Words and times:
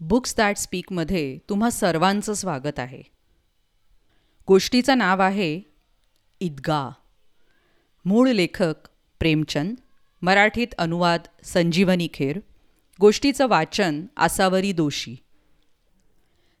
Books 0.00 0.34
that 0.36 0.56
स्पीकमध्ये 0.56 1.38
तुम्हा 1.48 1.70
सर्वांचं 1.70 2.34
स्वागत 2.34 2.78
आहे. 2.78 3.02
गोष्टीचं 4.48 4.98
नाव 4.98 5.22
आहे 5.22 5.60
ईदगा 6.40 6.90
मूळ 8.04 8.28
लेखक 8.28 8.74
प्रेमचंद 9.20 9.74
मराठीत 10.22 10.74
अनुवाद 10.78 11.20
संजीवनी 11.44 12.08
खेर 12.14 12.40
गोष्टीचं 13.00 13.48
वाचन 13.48 14.06
आसावरी 14.16 14.72
दोशी 14.72 15.16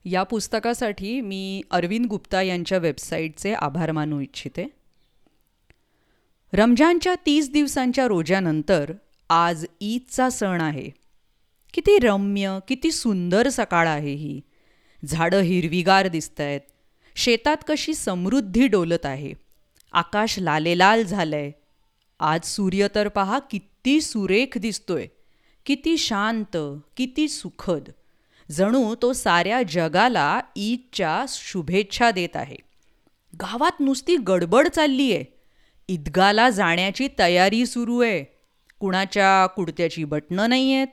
या 0.04 0.22
पुस्तकासाठी 0.22 1.20
मी 1.20 1.62
अरविंद 1.70 2.06
गुप्ता 2.06 2.42
यांच्या 2.42 2.78
वेबसाईटचे 2.78 3.54
आभार 3.54 3.92
मानू 3.92 4.20
इच्छिते. 4.20 4.66
रमजानच्या 6.52 7.14
तीस 7.26 7.50
दिवसांच्या 7.52 8.06
रोजानंतर 8.06 8.92
आज 9.30 9.66
ईदचा 9.80 10.30
सण 10.30 10.60
आहे. 10.60 11.07
किती 11.74 11.98
रम्य 11.98 12.58
किती 12.68 12.90
सुंदर 12.90 13.48
सकाळ 13.48 13.88
आहे 13.88 14.14
ही. 14.14 14.40
झाडं 15.02 15.40
हिरवीगार 15.40 16.06
दिसत 16.08 16.40
आहेत 16.40 16.60
शेतात 17.16 17.56
कशी 17.68 17.94
समृद्धी 17.94 18.66
डोलत 18.66 19.06
आहे. 19.06 19.32
आकाश 19.92 20.38
लालेलाल 20.38 21.04
झालंय. 21.04 21.50
आज 22.20 22.44
सूर्य 22.44 22.86
तर 22.94 23.08
पहा 23.08 23.38
किती 23.38 24.00
सुरेख 24.00 24.58
दिसतोय. 24.58 25.06
किती 25.66 25.96
शांत 25.98 26.56
किती 26.96 27.28
सुखद. 27.28 27.90
जणू 28.50 28.94
तो 29.02 29.12
साऱ्या 29.12 29.62
जगाला 29.62 30.40
ईदच्या 30.56 31.24
शुभेच्छा 31.28 32.10
देत 32.10 32.36
आहे. 32.36 32.56
गावात 33.34 33.80
नुसती 33.80 34.16
गडबड 34.16 34.68
चालली 34.68 35.12
आहे 35.12 35.24
ईदगाला 35.88 36.50
जाण्याची 36.50 37.08
तयारी 37.18 37.66
सुरू 37.66 38.00
आहे 38.00 38.24
कुणाच्या 38.80 39.46
कुडत्याची 39.46 40.04
बटणं 40.04 40.48
नाही 40.48 40.74
आहेत 40.74 40.88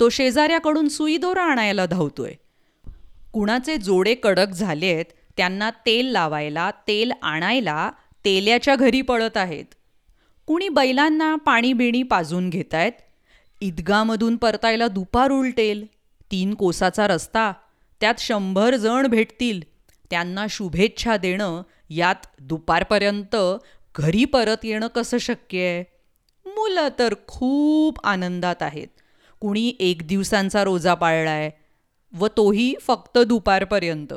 तो 0.00 0.08
शेजाऱ्याकडून 0.08 0.88
सुईदोरा 0.88 1.42
आणायला 1.42 1.86
धावतोय. 1.86 2.32
कुणाचे 3.32 3.76
जोडे 3.76 4.14
कडक 4.14 4.48
झालेत 4.48 5.04
त्यांना 5.36 5.70
तेल 5.70 6.06
लावायला 6.06 6.70
तेल 6.70 7.12
आणायला 7.22 7.90
तेल्याच्या 8.24 8.76
घरी 8.76 9.02
पळत 9.02 9.36
आहेत. 9.36 9.64
कुणी 10.46 10.68
बैलांना 10.68 11.34
पाणी 11.36 11.72
बिणी 11.72 12.02
पाजून 12.02 12.50
घेत 12.50 12.74
आहेत 12.74 12.92
ईदगामधून 13.60 14.36
परतायला 14.36 14.88
दुपार 14.88 15.30
उलटेल. 15.30 15.86
तीन 16.30 16.54
कोसाचा 16.54 17.08
रस्ता. 17.08 17.52
त्यात 18.00 18.14
शंभर 18.18 18.76
जण 18.76 19.06
भेटतील. 19.06 19.62
त्यांना 20.10 20.46
शुभेच्छा 20.50 21.16
देणं 21.16 21.62
यात 21.90 22.26
दुपारपर्यंत 22.40 23.36
घरी 23.96 24.24
परत 24.24 24.64
येणं 24.64 24.86
कसं 24.86 25.18
शक्य 25.18 25.58
आहे? 25.60 25.84
मुलं 26.46 26.88
तर 26.98 27.14
खूप 27.26 27.98
आनंदात 28.04 28.62
आहेत. 28.62 28.88
कुणी 29.40 29.72
एक 29.80 30.06
दिवसांचा 30.06 30.64
रोजा 30.64 30.94
पाळलाय 30.94 31.50
व 32.12 32.26
तोही 32.26 32.74
फक्त 32.80 33.18
दुपारपर्यंत 33.18 34.14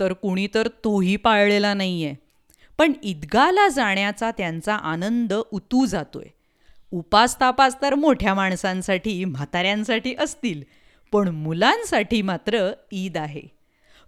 तर 0.00 0.12
कुणी 0.12 0.46
तर 0.54 0.68
तोही 0.84 1.16
पाळलेला 1.16 1.74
नाही 1.74 2.04
आहे 2.04 2.14
पण 2.78 2.92
ईदगाला 3.02 3.68
जाण्याचा 3.68 4.30
त्यांचा 4.30 4.74
आनंद 4.74 5.32
उतू 5.32 5.86
जातोय. 5.86 6.24
उपास 6.92 7.40
तापास 7.40 7.76
तर 7.82 7.94
मोठ्या 7.94 8.34
माणसांसाठी 8.34 9.24
म्हाताऱ्यांसाठी 9.24 10.14
असतील 10.18 10.62
पण 11.12 11.28
मुलांसाठी 11.28 12.22
मात्र 12.22 12.70
ईद 12.92 13.16
आहे. 13.16 13.42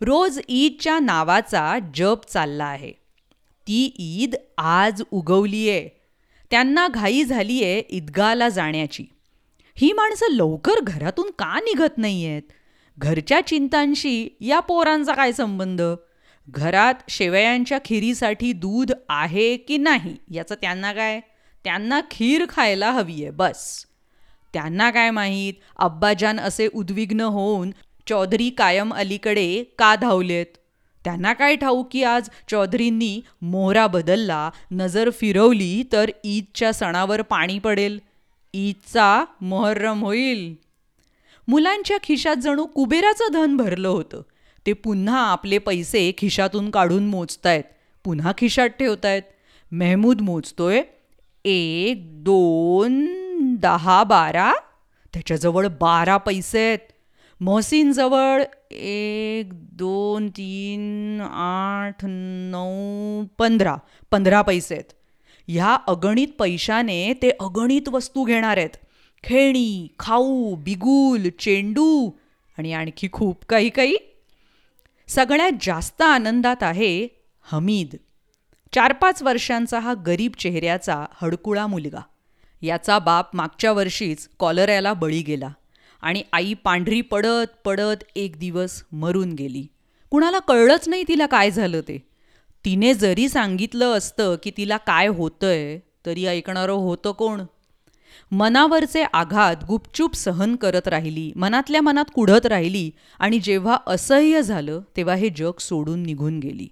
रोज 0.01 0.41
ईदच्या 0.49 0.99
नावाचा 0.99 1.79
जप 1.95 2.25
चालला 2.29 2.65
आहे. 2.65 2.93
ती 3.67 3.95
ईद 3.99 4.35
आज 4.59 5.03
उगवली 5.11 5.69
आहे 5.71 5.89
त्यांना 6.51 6.89
घाई 6.89 7.25
झाली 7.25 7.63
आहे 7.65 7.83
ईदगाला 7.91 8.49
जाण्याची. 8.49 9.05
ही 9.81 9.93
माणसं 9.93 10.27
लवकर 10.31 10.81
घरातून 10.83 11.31
का 11.31 11.59
निघत 11.61 11.99
नाही 11.99 12.27
आहेत 12.27 12.43
घरच्या 12.99 13.41
चिंतांशी 13.47 14.29
या 14.41 14.59
पोरांचा 14.61 15.13
काय 15.13 15.33
संबंध? 15.33 15.83
घरात 16.49 16.95
शेवयांच्या 17.09 17.79
खिरीसाठी 17.85 18.53
दूध 18.53 18.93
आहे 19.09 19.57
की 19.57 19.77
नाही 19.77 20.17
याचं 20.31 20.55
त्यांना 20.55 20.93
काय? 20.93 21.21
त्यांना 21.65 22.01
खीर 22.11 22.45
खायला 22.49 22.91
हवी 22.91 23.23
आहे 23.23 23.31
बस. 23.31 23.85
त्यांना 24.53 24.91
काय 24.91 25.11
माहीत? 25.11 25.55
अब्बाजान 25.77 26.41
असे 26.41 26.69
उद्विग्न 26.75 27.21
होऊन 27.21 27.71
चौधरी 28.09 28.51
कायम 28.51 28.95
अलीकडे 28.95 29.65
का 29.79 29.95
धावलेत? 29.97 30.47
त्यांना 31.05 31.33
काय 31.33 31.57
ठाऊ 31.57 31.83
की 31.83 32.03
आज 32.03 32.29
चौधरींनी 32.51 33.21
मोहरा 33.43 33.87
बदलला 33.87 34.51
नजर 34.71 35.11
फिरवली 35.11 35.83
तर 35.93 36.11
ईदच्या 36.25 36.73
सणावर 36.73 37.23
पाणी 37.23 37.59
पडेल? 37.59 37.99
ईदचा 38.55 39.25
मोहर्रम 39.41 40.05
होईल. 40.05 40.55
मुलांच्या 41.49 41.99
खिशात 42.03 42.37
जणू 42.37 42.67
कुबेराचं 42.67 43.25
धन 43.33 43.57
भरलं 43.57 43.89
होतं. 43.89 44.23
ते 44.67 44.73
पुन्हा 44.73 45.27
आपले 45.27 45.59
पैसे 45.59 46.13
खिशातून 46.19 46.71
काढून 46.71 47.07
मोजतायत. 47.07 47.65
पुन्हा 48.05 48.33
खिशात 48.39 48.69
ठेवतायत. 48.69 49.23
मेहमूद 49.73 50.21
मोजतोय. 50.21 50.83
एक 51.45 52.25
दोन 52.25 53.07
दहा 53.57 54.05
बारा. 54.05 54.53
त्याच्याजवळ 55.15 55.67
बारा 55.67 56.17
पैसे 56.17 56.67
आहेत. 56.67 56.79
मोहसिनजवळ 57.41 58.43
एक 58.71 59.77
दोन 59.77 60.29
तीन 60.29 61.21
आठ 61.21 61.97
नऊ 62.03 63.25
पंधरा. 63.39 63.77
पंधरा 64.11 64.43
पैसे 64.43 64.75
आहेत. 64.75 65.00
ह्या 65.53 65.77
अगणित 65.89 66.29
पैशाने 66.39 67.13
ते 67.23 67.31
अगणित 67.31 67.89
वस्तू 67.89 68.25
घेणार 68.25 68.57
आहेत. 68.57 68.71
खेळणी 69.25 69.89
खाऊ 69.99 70.55
बिगुल 70.55 71.29
चेंडू 71.39 72.11
आणि 72.59 72.73
आणखी 72.73 73.09
खूप 73.13 73.45
काही 73.49 73.69
काही. 73.69 73.97
सगळ्यात 75.09 75.51
जास्त 75.63 76.03
आनंदात 76.03 76.63
आहे 76.63 77.09
हमीद. 77.43 77.97
चार 78.75 78.93
पाच 78.93 79.23
वर्षांचा 79.23 79.79
हा 79.79 79.95
गरीब 79.95 80.33
चेहऱ्याचा 80.39 81.07
हडकुळा 81.23 81.67
मुलगा. 81.67 82.01
याचा 82.63 82.99
बाप 82.99 83.37
मागच्या 83.37 83.73
वर्षीच 83.73 84.29
कॉलऱ्याला 84.39 84.93
बळी 84.93 85.23
गेला 85.23 85.49
आणि 86.03 86.23
आई 86.33 86.55
पांढरी 86.55 87.01
पडत 87.01 87.57
पडत 87.65 88.05
एक 88.17 88.39
दिवस 88.39 88.83
मरून 88.93 89.33
गेली. 89.33 89.67
कुणाला 90.11 90.39
कळलंच 90.39 90.89
नाही 90.89 91.05
तिला 91.09 91.27
काय 91.27 91.51
झालं 91.51 91.81
ते. 91.81 92.10
तिने 92.65 92.95
जरी 92.95 93.29
सांगितलं 93.29 93.93
असतं 93.93 94.37
की 94.43 94.51
तिला 94.57 94.77
काय 94.77 95.07
होतंय 95.07 95.79
तरी 96.07 96.27
ऐकणारं 96.27 96.73
होतं 96.73 97.13
कोण? 97.13 97.43
मनावरचे 98.31 99.05
आघात 99.13 99.57
गुपचूप 99.69 100.15
सहन 100.15 100.57
करत 100.57 100.89
राहिली 100.89 101.33
मनातल्या 101.37 101.81
मनात 101.81 102.05
कुढत 102.15 102.47
राहिली 102.47 102.91
आणि 103.19 103.39
जेव्हा 103.39 103.79
असह्य 103.87 104.43
झालं 104.43 104.81
तेव्हा 104.97 105.15
हे 105.15 105.29
जग 105.29 105.61
सोडून 105.61 106.03
निघून 106.03 106.39
गेली. 106.39 106.69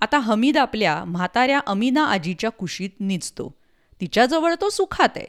आता 0.00 0.18
हमीद 0.18 0.56
आपल्या 0.56 1.04
म्हाताऱ्या 1.04 1.60
अमीना 1.66 2.04
आजीच्या 2.04 2.50
कुशीत 2.50 2.90
निजतो. 3.00 3.54
तिच्याजवळ 4.00 4.54
तो 4.60 4.70
सुखात 4.70 5.08
आहे. 5.16 5.26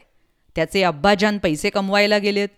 त्याचे 0.56 0.82
अब्बाजान 0.82 1.38
पैसे 1.38 1.70
कमवायला 1.70 2.18
गेलेत. 2.18 2.48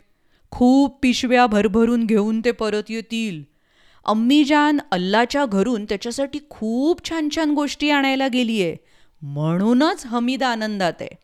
खूप 0.50 0.98
पिशव्या 1.02 1.46
भरभरून 1.46 2.06
घेऊन 2.06 2.40
ते 2.44 2.50
परत 2.50 2.82
येतील. 2.88 3.51
अम्मीजान 4.04 4.78
अल्लाच्या 4.92 5.46
घरून 5.46 5.84
त्याच्यासाठी 5.84 6.38
खूप 6.50 7.08
छान 7.08 7.28
छान 7.36 7.50
गोष्टी 7.50 7.90
आणायला 7.90 8.28
गेली 8.28 8.62
आहे 8.62 8.76
म्हणूनच 9.22 10.06
हमीद 10.06 10.42
आनंदात 10.42 10.92
आहे. 11.00 11.16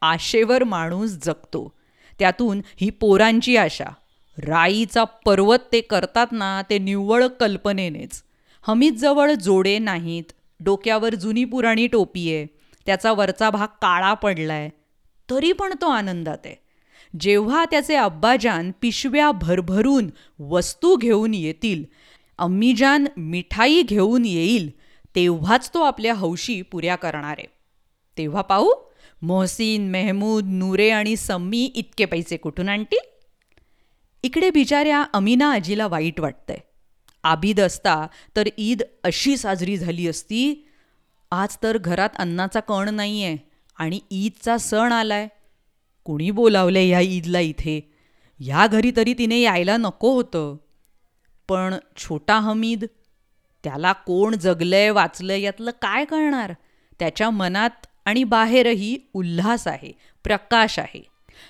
आशेवर 0.00 0.64
माणूस 0.64 1.10
जगतो. 1.10 1.72
त्यातून 2.18 2.60
ही 2.80 2.90
पोरांची 2.90 3.56
आशा. 3.56 3.84
राईचा 4.38 5.04
पर्वत 5.04 5.58
ते 5.72 5.80
करतात 5.80 6.26
ना 6.32 6.62
ते 6.70 6.78
निव्वळ 6.78 7.26
कल्पनेनेच. 7.26 8.22
हमीदजवळ 8.62 9.32
जोडे 9.32 9.78
नाहीत. 9.78 10.32
डोक्यावर 10.60 11.14
जुनी 11.14 11.44
पुराणी 11.44 11.86
टोपी 11.86 12.34
आहे. 12.34 12.46
त्याचा 12.86 13.12
वरचा 13.12 13.50
भाग 13.50 13.66
काळा 13.66 14.14
पडलाय. 14.14 14.68
तरी 15.30 15.52
पण 15.52 15.74
तो 15.80 15.86
आनंदात 15.86 16.38
आहे. 16.44 16.69
जेव्हा 17.20 17.64
त्याचे 17.64 17.94
अब्बाजान 17.94 18.72
पिशव्या 18.80 19.30
भरभरून 19.30 20.10
वस्तू 20.38 20.96
घेऊन 20.96 21.34
येतील 21.34 21.84
अम्मीजान 22.38 23.06
मिठाई 23.16 23.82
घेऊन 23.82 24.24
येईल 24.24 24.70
तेव्हाच 25.14 25.70
तो 25.74 25.82
आपल्या 25.82 26.14
हौशी 26.14 26.62
पुऱ्या 26.62 26.96
करणार 26.96 27.34
आहे. 27.38 27.46
तेव्हा 28.18 28.42
पाहू 28.42 28.70
मोहसिन 29.22 29.90
मेहमूद 29.90 30.44
नूरे 30.46 30.90
आणि 30.90 31.16
सम्मी 31.16 31.64
इतके 31.64 32.04
पैसे 32.04 32.36
कुठून 32.36 32.68
आणतील? 32.68 32.98
इकडे 34.22 34.50
बिचाऱ्या 34.50 35.04
अमीना 35.12 35.52
आजीला 35.52 35.86
वाईट 35.86 36.20
वाटतंय. 36.20 36.56
आबीद 37.24 37.60
असता 37.60 38.06
तर 38.36 38.48
ईद 38.58 38.82
अशी 39.04 39.36
साजरी 39.36 39.76
झाली 39.76 40.08
असती 40.08 40.68
आज 41.30 41.56
तर 41.62 41.78
घरात 41.78 42.10
अन्नाचा 42.16 42.60
कण 42.60 42.94
नाही 42.94 43.24
आहे 43.24 43.36
आणि 43.76 44.00
ईदचा 44.10 44.58
सण 44.58 44.92
आलाय. 44.92 45.28
कुणी 46.04 46.30
बोलावलंय 46.30 46.86
ह्या 46.88 47.00
ईदला 47.00 47.40
इथे? 47.40 47.94
ह्या 48.40 48.66
घरी 48.66 48.92
तरी 48.96 49.14
तिने 49.14 49.38
यायला 49.38 49.76
नको 49.76 50.14
होतं. 50.14 50.56
पण 51.48 51.74
छोटा 51.96 52.38
हमीद 52.38 52.84
त्याला 53.64 53.92
कोण 53.92 54.36
जगलंय 54.36 54.90
वाचलंय 54.90 55.40
यातलं 55.40 55.70
काय 55.70 56.04
कळणार? 56.04 56.52
त्याच्या 56.98 57.30
मनात 57.30 57.86
आणि 58.04 58.24
बाहेरही 58.24 58.98
उल्हास 59.14 59.66
आहे 59.66 59.92
प्रकाश 60.24 60.78
आहे. 60.78 61.04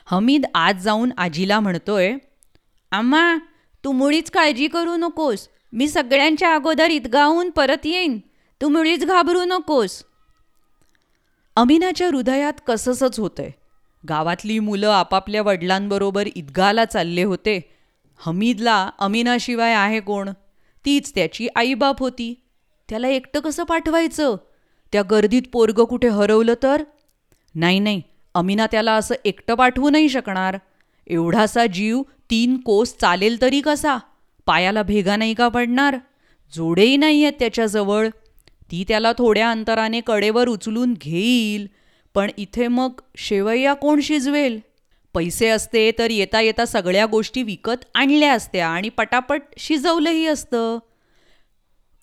हमीद 0.06 0.44
आज 0.54 0.76
जाऊन 0.82 1.10
आजीला 1.16 1.60
म्हणतोय 1.60 2.14
आम्हा 2.90 3.36
तू 3.84 3.92
मुळीच 3.92 4.30
काळजी 4.30 4.66
करू 4.66 4.96
नकोस. 4.96 5.48
मी 5.72 5.88
सगळ्यांच्या 5.88 6.54
अगोदर 6.54 6.90
ईदगाहून 6.90 7.50
परत 7.50 7.86
येईन. 7.86 8.18
तू 8.60 8.68
मुळीच 8.68 9.04
घाबरू 9.04 9.44
नकोस. 9.44 10.04
अमिनाच्या 11.56 12.06
हृदयात 12.06 12.52
कसंसच 12.66 13.20
होतंय. 13.20 13.50
गावातली 14.08 14.58
मुलं 14.58 14.88
आपापल्या 14.88 15.42
वडिलांबरोबर 15.42 16.28
ईदगाला 16.36 16.84
चालले 16.84 17.22
होते. 17.22 17.60
हमीदला 18.18 18.90
अमीनाशिवाय 18.98 19.74
आहे 19.74 20.00
कोण? 20.00 20.30
तीच 20.84 21.14
त्याची 21.14 21.48
आईबाप 21.56 22.00
होती. 22.00 22.34
त्याला 22.88 23.08
एकटं 23.08 23.40
कसं 23.40 23.64
पाठवायचं? 23.64 24.36
त्या 24.92 25.02
गर्दीत 25.02 25.42
पोरगं 25.52 25.84
कुठे 25.84 26.08
हरवलं 26.08 26.54
तर? 26.62 26.82
नाही 27.54 27.78
नाही 27.78 28.02
अमीना 28.34 28.66
त्याला 28.66 28.92
असं 28.92 29.14
एकटं 29.24 29.54
पाठवू 29.54 29.90
नाही 29.90 30.08
शकणार. 30.08 30.56
एवढासा 31.06 31.66
जीव 31.66 32.02
तीन 32.30 32.56
कोस 32.56 32.96
चालेल 33.00 33.42
तरी 33.42 33.60
कसा? 33.60 33.96
पायाला 34.46 34.82
भेगा 34.82 35.16
नाही 35.16 35.34
का 35.34 35.48
पडणार? 35.48 35.96
जोडेही 36.56 36.96
नाही 36.96 37.22
आहेत 37.22 37.32
त्याच्याजवळ. 37.38 38.08
ती 38.70 38.84
त्याला 38.88 39.12
थोड्या 39.12 39.50
अंतराने 39.50 40.00
कडेवर 40.00 40.48
उचलून 40.48 40.94
घेईल. 40.94 41.79
पण 42.14 42.30
इथे 42.38 42.68
मग 42.68 42.90
शेवया 43.16 43.74
कोण 43.74 44.00
शिजवेल? 44.00 44.60
पैसे 45.14 45.48
असते 45.48 45.92
तर 45.98 46.10
येता 46.10 46.40
येता 46.40 46.64
सगळ्या 46.64 47.06
गोष्टी 47.06 47.42
विकत 47.42 47.84
आणल्या 47.94 48.32
असत्या 48.32 48.68
आणि 48.68 48.88
पटापट 48.88 49.42
शिजवलंही 49.58 50.26
असतं. 50.26 50.78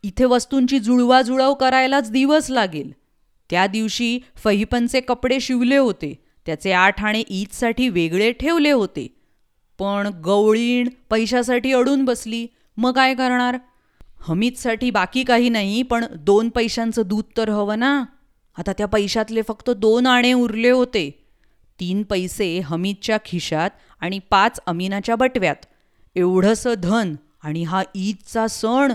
इथे 0.04 0.26
वस्तूंची 0.26 0.80
जुळवाजुळव 0.80 1.54
करायलाच 1.54 2.12
दिवस 2.12 2.50
लागेल. 2.50 2.92
त्या 3.50 3.68
दिवशी 3.68 4.20
फहिपनचे 4.36 5.00
कपडे 5.00 5.40
शिवले 5.40 5.78
होते. 5.78 6.24
त्याचे 6.46 6.72
आठ 6.72 7.04
आणि 7.04 7.24
ईदसाठी 7.30 7.90
वेगळे 7.90 8.32
ठेवले 8.32 8.72
होते. 8.72 9.08
पण 9.80 10.08
गवळीण 10.08 10.90
पैशासाठी 11.10 11.74
अडून 11.74 12.06
बसली. 12.06 12.48
मग 12.78 12.94
काय 12.94 13.14
करणार? 13.14 13.58
हमीदसाठी 14.20 14.92
बाकी 14.92 15.24
काही 15.24 15.50
नाही 15.50 15.82
पण 15.82 16.06
दोन 16.20 16.50
पैशांचं 16.50 17.02
दूध 17.06 17.24
तर 17.38 17.50
हवं 17.50 17.80
ना? 17.80 18.04
आता 18.58 18.74
त्या 18.74 18.86
पैशातले 18.86 19.42
फक्त 19.42 19.70
दोन 19.70 20.08
आणे 20.08 20.34
उरले 20.34 20.70
होते. 20.70 21.24
तीन 21.80 22.04
पैसे 22.04 22.60
हमीदच्या 22.60 23.18
खिशात 23.26 23.70
आणि 24.00 24.20
पाच 24.30 24.60
अमीनाच्या 24.66 25.16
बटव्यात. 25.16 25.56
एवढंसं 26.16 26.74
धन 26.78 27.16
आणि 27.42 27.64
हा 27.64 27.84
ईदचा 27.96 28.48
सण. 28.48 28.94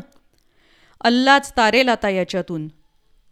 अल्लाच 1.00 1.52
तारेल 1.56 1.88
आता 1.88 2.08
याच्यातून. 2.08 2.68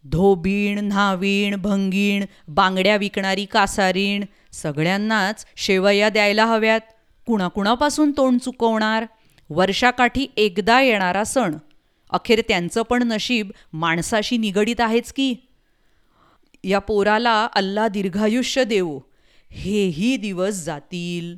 धोबीण 0.04 0.78
न्हावीण 0.78 1.56
भंगीण 1.56 2.24
बांगड्या 2.48 2.96
विकणारी 2.96 3.44
कासारीण 3.44 4.24
सगळ्यांनाच 4.52 5.46
शेवया 5.56 6.08
द्यायला 6.08 6.46
हव्यात. 6.46 6.80
कुणाकुणापासून 7.26 8.12
तोंड 8.16 8.40
चुकवणार? 8.40 9.04
वर्षाकाठी 9.50 10.26
एकदा 10.36 10.80
येणारा 10.80 11.24
सण. 11.24 11.54
अखेर 12.10 12.40
त्यांचं 12.48 12.82
पण 12.82 13.02
नशीब 13.02 13.50
माणसाशी 13.72 14.36
निगडीत 14.36 14.80
आहेच 14.80 15.12
की. 15.12 15.34
या 16.64 16.78
पोराला 16.78 17.48
अल्ला 17.52 17.88
दीर्घायुष्य 17.88 18.64
देवो. 18.64 19.00
हेही 19.50 20.16
दिवस 20.16 20.64
जातील. 20.64 21.36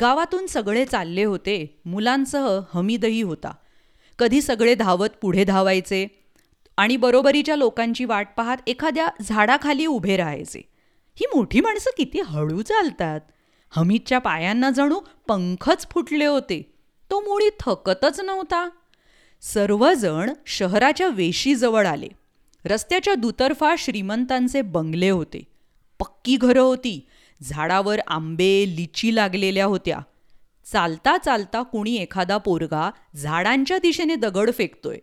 गावातून 0.00 0.46
सगळे 0.46 0.84
चालले 0.84 1.24
होते. 1.24 1.80
मुलांसह 1.84 2.60
हमीदही 2.74 3.22
होता. 3.22 3.54
कधी 4.18 4.42
सगळे 4.42 4.74
धावत 4.74 5.08
पुढे 5.22 5.44
धावायचे 5.44 6.06
आणि 6.76 6.96
बरोबरीच्या 6.96 7.56
लोकांची 7.56 8.04
वाट 8.04 8.28
पाहत 8.36 8.56
एखाद्या 8.66 9.08
झाडाखाली 9.22 9.86
उभे 9.86 10.16
राहायचे. 10.16 10.58
ही 11.14 11.26
मोठी 11.26 11.60
माणसं 11.60 11.90
किती 11.96 12.20
हळू 12.20 12.62
चालतात. 12.62 13.20
हमीदच्या 13.70 14.18
पायांना 14.18 14.70
जणू 14.70 15.00
पंखच 15.28 15.86
फुटले 15.90 16.26
होते. 16.26 16.72
तो 17.10 17.20
मुळी 17.20 17.50
थकतच 17.60 18.20
नव्हता. 18.20 18.68
सर्वजण 19.40 20.30
शहराच्या 20.46 21.08
वेशीजवळ 21.08 21.86
आले. 21.86 22.08
रस्त्याच्या 22.66 23.14
दुतर्फा 23.14 23.74
श्रीमंतांचे 23.78 24.62
बंगले 24.62 25.10
होते. 25.10 25.42
पक्की 25.98 26.36
घरं 26.36 26.60
होती. 26.60 27.06
झाडावर 27.42 28.00
आंबे 28.06 28.64
लिची 28.76 29.14
लागलेल्या 29.14 29.64
होत्या. 29.64 29.98
चालता 30.72 31.18
चालता 31.18 31.62
कुणी 31.62 31.96
एखादा 31.96 32.36
पोरगा 32.36 32.90
झाडांच्या 33.16 33.78
दिशेने 33.78 34.14
दगड 34.14 34.50
फेकतोय. 34.54 34.98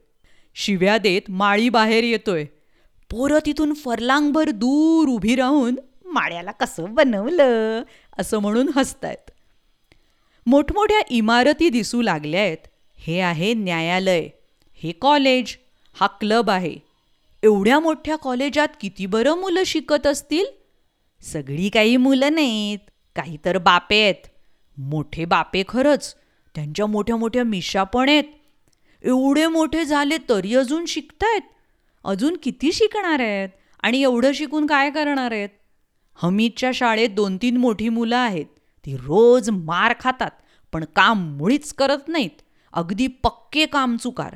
शिव्या 0.55 0.97
देत 0.97 1.21
माळी 1.29 1.69
बाहेर 1.69 2.03
येतोय. 2.03 2.45
पोरं 3.09 3.39
तिथून 3.45 3.73
फरलांगभर 3.73 4.49
दूर 4.49 5.09
उभी 5.09 5.35
राहून 5.35 5.75
माळ्याला 6.05 6.51
कसं 6.51 6.93
बनवलं? 6.93 7.83
असं 8.19 8.39
म्हणून 8.39 8.69
हसतायत. 8.75 9.31
मोठमोठ्या 10.45 11.01
इमारती 11.09 11.69
दिसू 11.69 12.01
लागल्या 12.01 12.41
आहेत 12.41 12.57
हे 12.97 13.19
आहे 13.19 13.53
न्यायालय. 13.53 14.27
हे 14.83 14.91
कॉलेज. 14.91 15.57
हा 15.99 16.07
क्लब 16.07 16.49
आहे. 16.49 16.92
एवढ्या 17.43 17.79
मोठ्या 17.79 18.15
कॉलेजात 18.15 18.67
किती 18.81 19.05
बरं 19.05 19.37
मुलं 19.37 19.63
शिकत 19.65 20.07
असतील? 20.07 20.45
सगळी 21.21 21.69
काही 21.69 21.97
मुलं 21.97 22.33
नाहीत 22.33 22.77
काही 23.15 23.37
तर 23.45 23.57
बापे 23.57 24.03
आहेत. 24.03 24.27
मोठे 24.77 25.25
बापे 25.25 25.63
खरंच 25.67 26.15
त्यांच्या 26.55 26.85
मोठ्या 26.85 27.15
मोठ्या 27.15 27.43
मिशा 27.43 27.83
पण 27.83 28.09
आहेत. 28.09 28.23
एवढे 29.03 29.47
मोठे 29.47 29.85
झाले 29.85 30.17
तरी 30.29 30.55
अजून 30.55 30.85
शिकतायत. 30.85 31.41
अजून 32.03 32.37
किती 32.43 32.71
शिकणार 32.71 33.19
आहेत? 33.19 33.49
आणि 33.83 34.01
एवढं 34.01 34.31
शिकून 34.31 34.65
काय 34.65 34.89
करणार 34.89 35.31
आहेत? 35.31 35.49
हमीदच्या 36.15 36.71
शाळेत 36.73 37.09
दोन 37.09 37.37
तीन 37.37 37.57
मोठी 37.57 37.89
मुलं 37.89 38.15
आहेत. 38.15 38.45
ती 38.85 38.97
रोज 38.97 39.49
मार 39.49 39.93
खातात 39.99 40.31
पण 40.73 40.85
काम 40.95 41.37
मुळीच 41.37 41.73
करत 41.73 42.07
नाहीत. 42.07 42.41
अगदी 42.73 43.07
पक्के 43.07 43.65
कामचुकार 43.65 44.35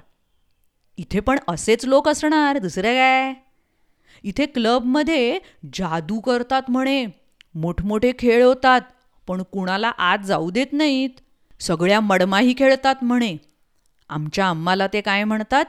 इथे 0.98 1.20
पण 1.20 1.40
असेच 1.48 1.86
लोक 1.86 2.08
असणार 2.10 2.58
दुसरं 2.58 2.94
काय? 2.96 3.34
इथे 4.24 4.46
क्लबमध्ये 4.46 5.38
जादू 5.74 6.20
करतात 6.20 6.70
म्हणे 6.70 7.06
मोठमोठे 7.56 8.12
खेळ 8.20 8.44
होतात 8.44 8.82
पण 9.28 9.42
कुणाला 9.52 9.92
आत 9.98 10.20
जाऊ 10.26 10.50
देत 10.52 10.74
नाहीत. 10.74 11.10
सगळ्या 11.60 12.00
मडमाही 12.00 12.54
खेळतात 12.58 13.04
म्हणे. 13.04 13.36
आमच्या 14.10 14.46
आम्हाला 14.46 14.88
ते 14.88 15.02
काय 15.02 15.24
म्हणतात? 15.24 15.66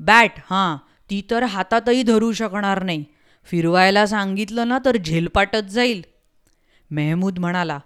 बॅट 0.00 0.38
हां 0.50 0.76
ती 1.10 1.20
तर 1.30 1.42
हातातही 1.44 2.02
धरू 2.02 2.32
शकणार 2.32 2.82
नाही. 2.82 3.04
फिरवायला 3.48 4.06
सांगितलं 4.06 4.68
ना 4.68 4.78
तर 4.84 4.96
झेलपाटत 4.96 5.70
जाईल. 5.70 6.02
मेहमूद 6.90 7.38
म्हणाला 7.38 7.78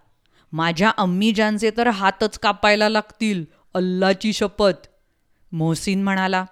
माझ्या 0.52 0.90
अम्मीजांचे 0.98 1.70
तर 1.76 1.88
हातच 1.88 2.38
कापायला 2.38 2.88
लागतील 2.88 3.44
अल्लाची 3.74 4.32
शपथ. 4.32 4.86
मोहसिन 5.52 6.02
म्हणाला 6.02 6.44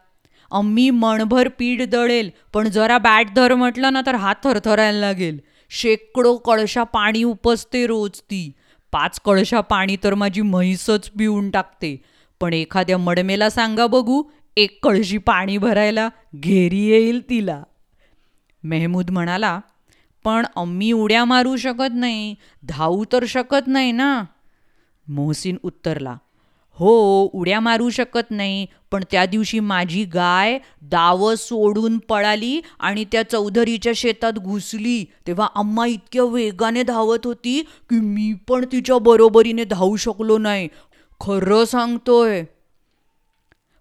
अम्मी 0.51 0.91
मणभर 0.91 1.49
पीठ 1.49 1.83
दळेल 1.89 2.31
पण 2.53 2.69
जरा 2.69 2.99
बॅट 2.99 3.35
धर 3.37 3.55
म्हटलं 3.55 3.93
ना 3.93 4.01
तर 4.07 4.15
हात 4.15 4.35
थरथरायला 4.45 4.99
लागेल. 4.99 5.39
शेकडो 5.71 6.37
कळशा 6.37 6.83
पाणी 6.83 7.23
उपसते 7.25 7.87
रोज 7.87 8.21
ती. 8.21 8.53
पाच 8.93 9.21
कळशा 9.21 9.61
पाणी 9.61 9.97
तर 10.05 10.15
माझी 10.15 10.41
म्हैसच 10.41 11.11
पिऊन 11.11 11.51
टाकते. 11.51 11.97
पण 12.41 12.53
एखाद्या 12.53 12.99
मडमेला 12.99 13.51
सांगा 13.51 13.87
बघू 13.87 14.23
एक 14.57 14.79
कळशी 14.83 15.19
पाणी 15.19 15.59
भरायला 15.59 16.09
घेरी 16.37 16.81
येईल 16.81 17.21
तिला. 17.31 17.63
मेहमूद 18.65 19.11
म्हणाला 19.11 19.61
पण 20.25 20.47
अम्मी 20.57 20.93
उड्या 20.93 21.25
मारू 21.25 21.57
शकत 21.57 21.95
नाही 21.95 22.35
धावू 22.63 23.05
तर 23.13 23.25
शकत 23.29 23.67
नाही 23.67 23.93
ना. 23.93 24.25
मोहसिन 25.09 25.57
उत्तरला 25.63 26.17
हो 26.79 27.23
उड्या 27.35 27.61
मारू 27.61 27.91
शकत 27.91 28.31
नाही 28.31 28.67
पण 28.91 29.05
त्या 29.11 29.27
दिवशी 29.27 29.61
माझी 29.61 30.05
गाय 30.05 30.59
दावं 30.83 31.35
सोडून 31.35 31.99
पळाली 31.99 32.61
आणि 32.81 33.05
त्या 33.13 33.23
चौधरीच्या 33.23 33.93
शेतात 33.97 34.33
घुसली. 34.33 35.05
तेव्हा 35.27 35.49
अम्मा 35.55 35.87
इतक्या 35.87 36.25
वेगाने 36.25 36.83
धावत 36.83 37.19
होती 37.25 37.63
की 37.63 38.01
मी 38.01 38.35
पण 38.49 38.65
तिच्या 38.73 38.99
बरोबरीने 38.99 39.65
धावू 39.65 39.97
शकलो 39.97 40.39
नाही. 40.39 40.69
खरं 41.21 41.65
सांगतोय. 41.65 42.43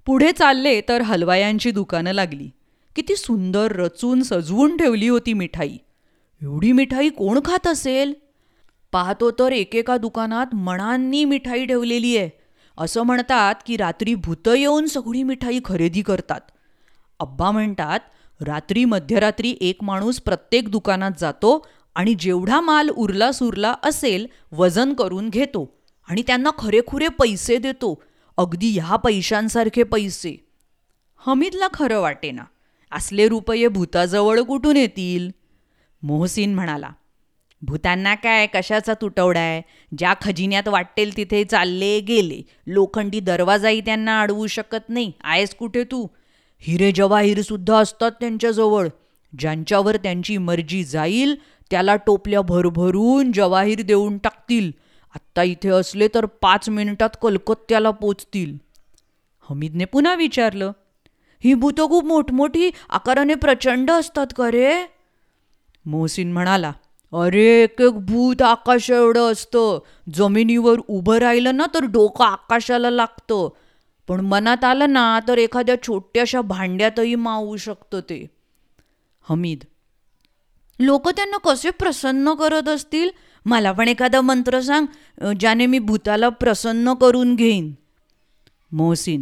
पुढे 0.05 0.31
चालले 0.31 0.81
तर 0.81 1.01
हलवायांची 1.01 1.71
दुकानं 1.71 2.11
लागली. 2.11 2.49
किती 2.95 3.15
सुंदर 3.15 3.71
रचून 3.71 4.21
सजवून 4.21 4.77
ठेवली 4.77 5.07
होती 5.07 5.33
मिठाई. 5.33 5.77
एवढी 6.41 6.71
मिठाई 6.71 7.09
कोण 7.09 7.39
खात 7.45 7.67
असेल? 7.67 8.13
पाहतो 8.91 9.31
तर 9.31 9.51
एकेका 9.51 9.97
दुकानात 9.97 10.55
मणांनी 10.55 11.25
मिठाई 11.25 11.65
ठेवलेली 11.65 12.17
आहे. 12.17 12.42
असं 12.77 13.03
म्हणतात 13.03 13.55
की 13.65 13.77
रात्री 13.77 14.15
भूतं 14.15 14.53
येऊन 14.53 14.85
सगळी 14.85 15.23
मिठाई 15.23 15.59
खरेदी 15.65 16.01
करतात. 16.01 16.41
अब्बा 17.19 17.51
म्हणतात 17.51 17.99
रात्री 18.41 18.85
मध्यरात्री 18.85 19.57
एक 19.61 19.83
माणूस 19.83 20.21
प्रत्येक 20.21 20.69
दुकानात 20.69 21.11
जातो 21.17 21.67
आणि 21.95 22.13
जेवढा 22.13 22.61
माल 22.61 22.89
उरला 22.89 23.31
सुरला 23.31 23.75
असेल 23.83 24.27
वजन 24.51 24.93
करून 24.93 25.29
घेतो 25.29 25.77
आणि 26.09 26.23
त्यांना 26.27 26.49
खरेखुरे 26.57 27.07
पैसे 27.07 27.57
देतो 27.57 28.03
अगदी 28.37 28.69
ह्या 28.79 28.95
पैशांसारखे 28.95 29.83
पैसे. 29.83 30.47
हमीदला 31.17 31.67
खरं 31.73 31.99
वाटेना. 31.99 32.43
असले 32.91 33.27
रुपये 33.27 33.67
भूताजवळ 33.67 34.39
कुठून 34.39 34.77
येतील? 34.77 35.29
मोहसिन 36.01 36.55
म्हणाला 36.55 36.89
भूतांना 37.65 38.15
काय 38.15 38.47
कशाचा 38.47 38.93
तुटवडा 39.01 39.39
आहे? 39.39 39.61
ज्या 39.97 40.13
खजिन्यात 40.21 40.67
वाटेल 40.67 41.17
तिथे 41.17 41.43
चालले 41.43 41.99
गेले. 41.99 42.41
लोखंडी 42.67 43.19
दरवाजाही 43.19 43.81
त्यांना 43.81 44.21
अडवू 44.21 44.47
शकत 44.47 44.89
नाही. 44.89 45.11
आहेस 45.23 45.55
कुठे 45.55 45.83
तू? 45.83 46.07
हिरे 46.59 46.91
जवाहीरसुद्धा 46.91 47.77
असतात 47.77 48.11
त्यांच्याजवळ. 48.11 48.87
ज्यांच्यावर 49.39 49.97
त्यांची 49.97 50.37
मर्जी 50.37 50.83
जाईल 50.83 51.35
त्याला 51.71 51.95
टोपल्या 51.95 52.41
भरभरून 52.41 53.31
जवाहीर 53.31 53.81
देऊन 53.81 54.17
टाकतील. 54.17 54.71
आत्ता 55.15 55.43
इथे 55.43 55.69
असले 55.69 56.07
तर 56.07 56.25
पाच 56.25 56.69
मिनिटात 56.69 57.09
कलकत्त्याला 57.21 57.91
पोचतील. 57.91 58.57
हमीदने 59.49 59.85
पुन्हा 59.85 60.15
विचारलं 60.15 60.71
ही 61.43 61.53
भूतं 61.53 61.87
खूप 61.87 62.05
मोठमोठी 62.05 62.71
आकाराने 62.89 63.35
प्रचंड 63.35 63.91
असतात 63.91 64.27
का 64.37 64.51
रे? 64.51 64.73
मोहसिन 65.85 66.33
म्हणाला 66.33 66.71
अरे 67.13 67.63
एक 67.63 67.81
एक 67.81 67.93
भूत 68.05 68.41
आकाश 68.41 68.89
एवढं 68.91 69.31
असतं. 69.31 69.79
जमिनीवर 70.13 70.79
उभं 70.87 71.17
राहिलं 71.17 71.57
ना 71.57 71.65
तर 71.73 71.85
डोकं 71.85 72.25
आकाशाला 72.25 72.89
लागतं. 72.89 73.49
पण 74.07 74.19
मनात 74.19 74.63
आलं 74.63 74.93
ना 74.93 75.19
तर 75.27 75.37
एखाद्या 75.37 75.75
छोट्याशा 75.83 76.41
भांड्यातही 76.41 77.15
मावू 77.15 77.57
शकतं 77.57 77.99
ते. 77.99 78.25
हमीद. 79.29 79.59
लोक 80.79 81.09
त्यांना 81.09 81.37
कसे 81.37 81.69
प्रसन्न 81.69 82.33
करत 82.33 82.69
असतील? 82.69 83.09
मला 83.45 83.71
पण 83.71 83.87
एखादा 83.87 84.21
मंत्र 84.21 84.59
सांग 84.59 84.85
ज्याने 85.39 85.65
मी 85.65 85.79
भूताला 85.79 86.29
प्रसन्न 86.29 86.93
करून 86.93 87.35
घेईन. 87.35 87.71
मोहसिन. 88.71 89.21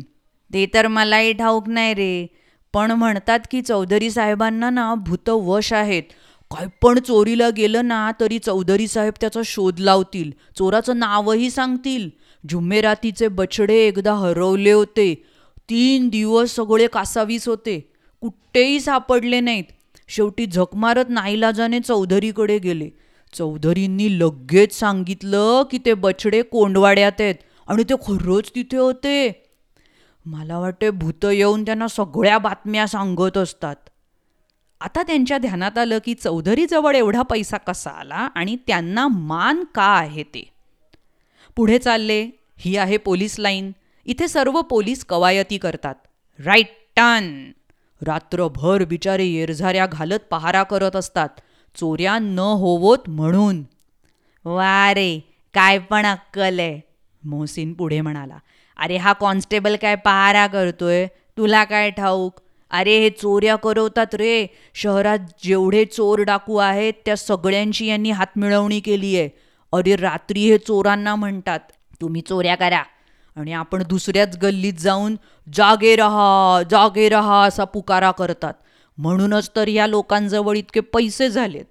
ते 0.53 0.65
तर 0.73 0.87
मलाही 0.87 1.33
ठाऊक 1.33 1.69
नाही 1.69 1.93
रे. 1.93 2.27
पण 2.73 2.91
म्हणतात 2.91 3.39
की 3.51 3.61
चौधरी 3.61 4.11
साहेबांना 4.11 4.69
ना 4.69 4.95
भूत 4.95 5.29
वश 5.29 5.73
आहेत. 5.73 6.03
काय 6.51 6.67
पण 6.81 6.99
चोरीला 6.99 7.49
गेलं 7.49 7.87
ना 7.87 8.11
तरी 8.19 8.39
चौधरी 8.39 8.87
साहेब 8.87 9.13
त्याचा 9.21 9.41
शोध 9.45 9.79
लावतील. 9.79 10.31
चोराचं 10.57 10.99
नावही 10.99 11.49
सांगतील. 11.49 12.09
जुम्मेरातीचे 12.49 13.27
बछडे 13.27 13.75
एकदा 13.75 14.13
हरवले 14.13 14.71
होते. 14.71 15.23
तीन 15.69 16.09
दिवस 16.09 16.55
सगळे 16.55 16.87
कासावीस 16.87 17.47
होते. 17.47 17.79
कुठेही 18.21 18.79
सापडले 18.79 19.39
नाहीत. 19.39 19.63
शेवटी 20.07 20.45
झक 20.45 20.75
मारत 20.75 21.05
नाईलाजाने 21.09 21.79
चौधरीकडे 21.79 22.57
गेले. 22.57 22.89
चौधरींनी 23.33 24.19
लगेच 24.19 24.79
सांगितलं 24.79 25.63
की 25.71 25.77
ते 25.85 25.93
बछडे 25.93 26.41
कोंडवाड्यात 26.41 27.11
आहेत 27.19 27.35
आणि 27.67 27.83
ते 27.83 27.93
खरंच 27.93 28.51
तिथे 28.55 28.77
होते. 28.77 29.43
मला 30.25 30.59
वाटते 30.59 30.89
भूत 30.89 31.25
येऊन 31.25 31.65
त्यांना 31.65 31.87
सगळ्या 31.87 32.37
बातम्या 32.37 32.87
सांगत 32.87 33.37
असतात. 33.37 33.75
आता 34.81 35.03
त्यांच्या 35.03 35.37
ध्यानात 35.37 35.77
आलं 35.77 35.97
की 36.05 36.13
चौधरीजवळ 36.13 36.95
एवढा 36.95 37.21
पैसा 37.21 37.57
कसा 37.57 37.89
आला 37.89 38.27
आणि 38.35 38.57
त्यांना 38.67 39.07
मान 39.07 39.63
का 39.75 39.83
आहे 39.83 40.23
ते? 40.23 40.49
पुढे 41.55 41.77
चालले 41.79 42.29
ही 42.59 42.77
आहे 42.77 42.97
पोलीस 42.97 43.39
लाईन. 43.39 43.71
इथे 44.05 44.27
सर्व 44.27 44.61
पोलीस 44.61 45.05
कवायती 45.05 45.57
करतात. 45.57 45.95
राईट 46.45 46.67
टन 46.95 47.51
रात्रभर 48.01 48.83
बिचारे 48.83 49.25
येरझाऱ्या 49.25 49.85
घालत 49.85 50.19
पहारा 50.31 50.63
करत 50.63 50.95
असतात. 50.95 51.29
चोऱ्या 51.75 52.19
न 52.19 52.39
होवोत 52.39 53.09
म्हणून. 53.09 53.63
वा 54.45 54.93
रे 54.93 55.19
काय 55.53 55.79
पण 55.79 56.05
अक्कल 56.05 56.59
आहे. 56.59 56.81
मोहसिन 57.23 57.73
पुढे 57.73 58.01
म्हणाला 58.01 58.37
अरे 58.77 58.97
हा 58.97 59.13
कॉन्स्टेबल 59.13 59.75
काय 59.75 59.95
पहारा 59.95 60.47
करतोय? 60.47 61.07
तुला 61.37 61.63
काय 61.63 61.91
ठाऊक? 61.91 62.41
अरे 62.71 62.99
हे 62.99 63.09
चोऱ्या 63.09 63.55
करवतात 63.55 64.15
रे. 64.15 64.47
शहरात 64.73 65.19
जेवढे 65.43 65.85
चोर 65.85 66.19
डाकू 66.19 66.55
आहेत 66.55 66.93
त्या 67.05 67.15
सगळ्यांची 67.15 67.85
यांनी 67.85 68.11
हातमिळवणी 68.11 68.79
केली 68.79 69.17
आहे. 69.17 69.29
अरे 69.73 69.95
रात्री 69.95 70.51
हे 70.51 70.57
चोरांना 70.57 71.15
म्हणतात 71.15 71.59
तुम्ही 72.01 72.21
चोऱ्या 72.21 72.55
करा. 72.55 72.83
आणि 73.35 73.53
आपण 73.53 73.83
दुसऱ्याच 73.89 74.37
गल्लीत 74.37 74.73
जाऊन 74.73 75.15
जागे 75.53 75.95
रहा 75.95 76.61
जागे 76.71 77.09
रहा 77.09 77.43
असा 77.43 77.63
पुकारा 77.63 78.11
करतात. 78.11 78.53
म्हणूनच 78.97 79.51
तर 79.55 79.67
या 79.67 79.87
लोकांजवळ 79.87 80.57
इतके 80.57 80.79
पैसे 80.79 81.29
झालेत. 81.29 81.65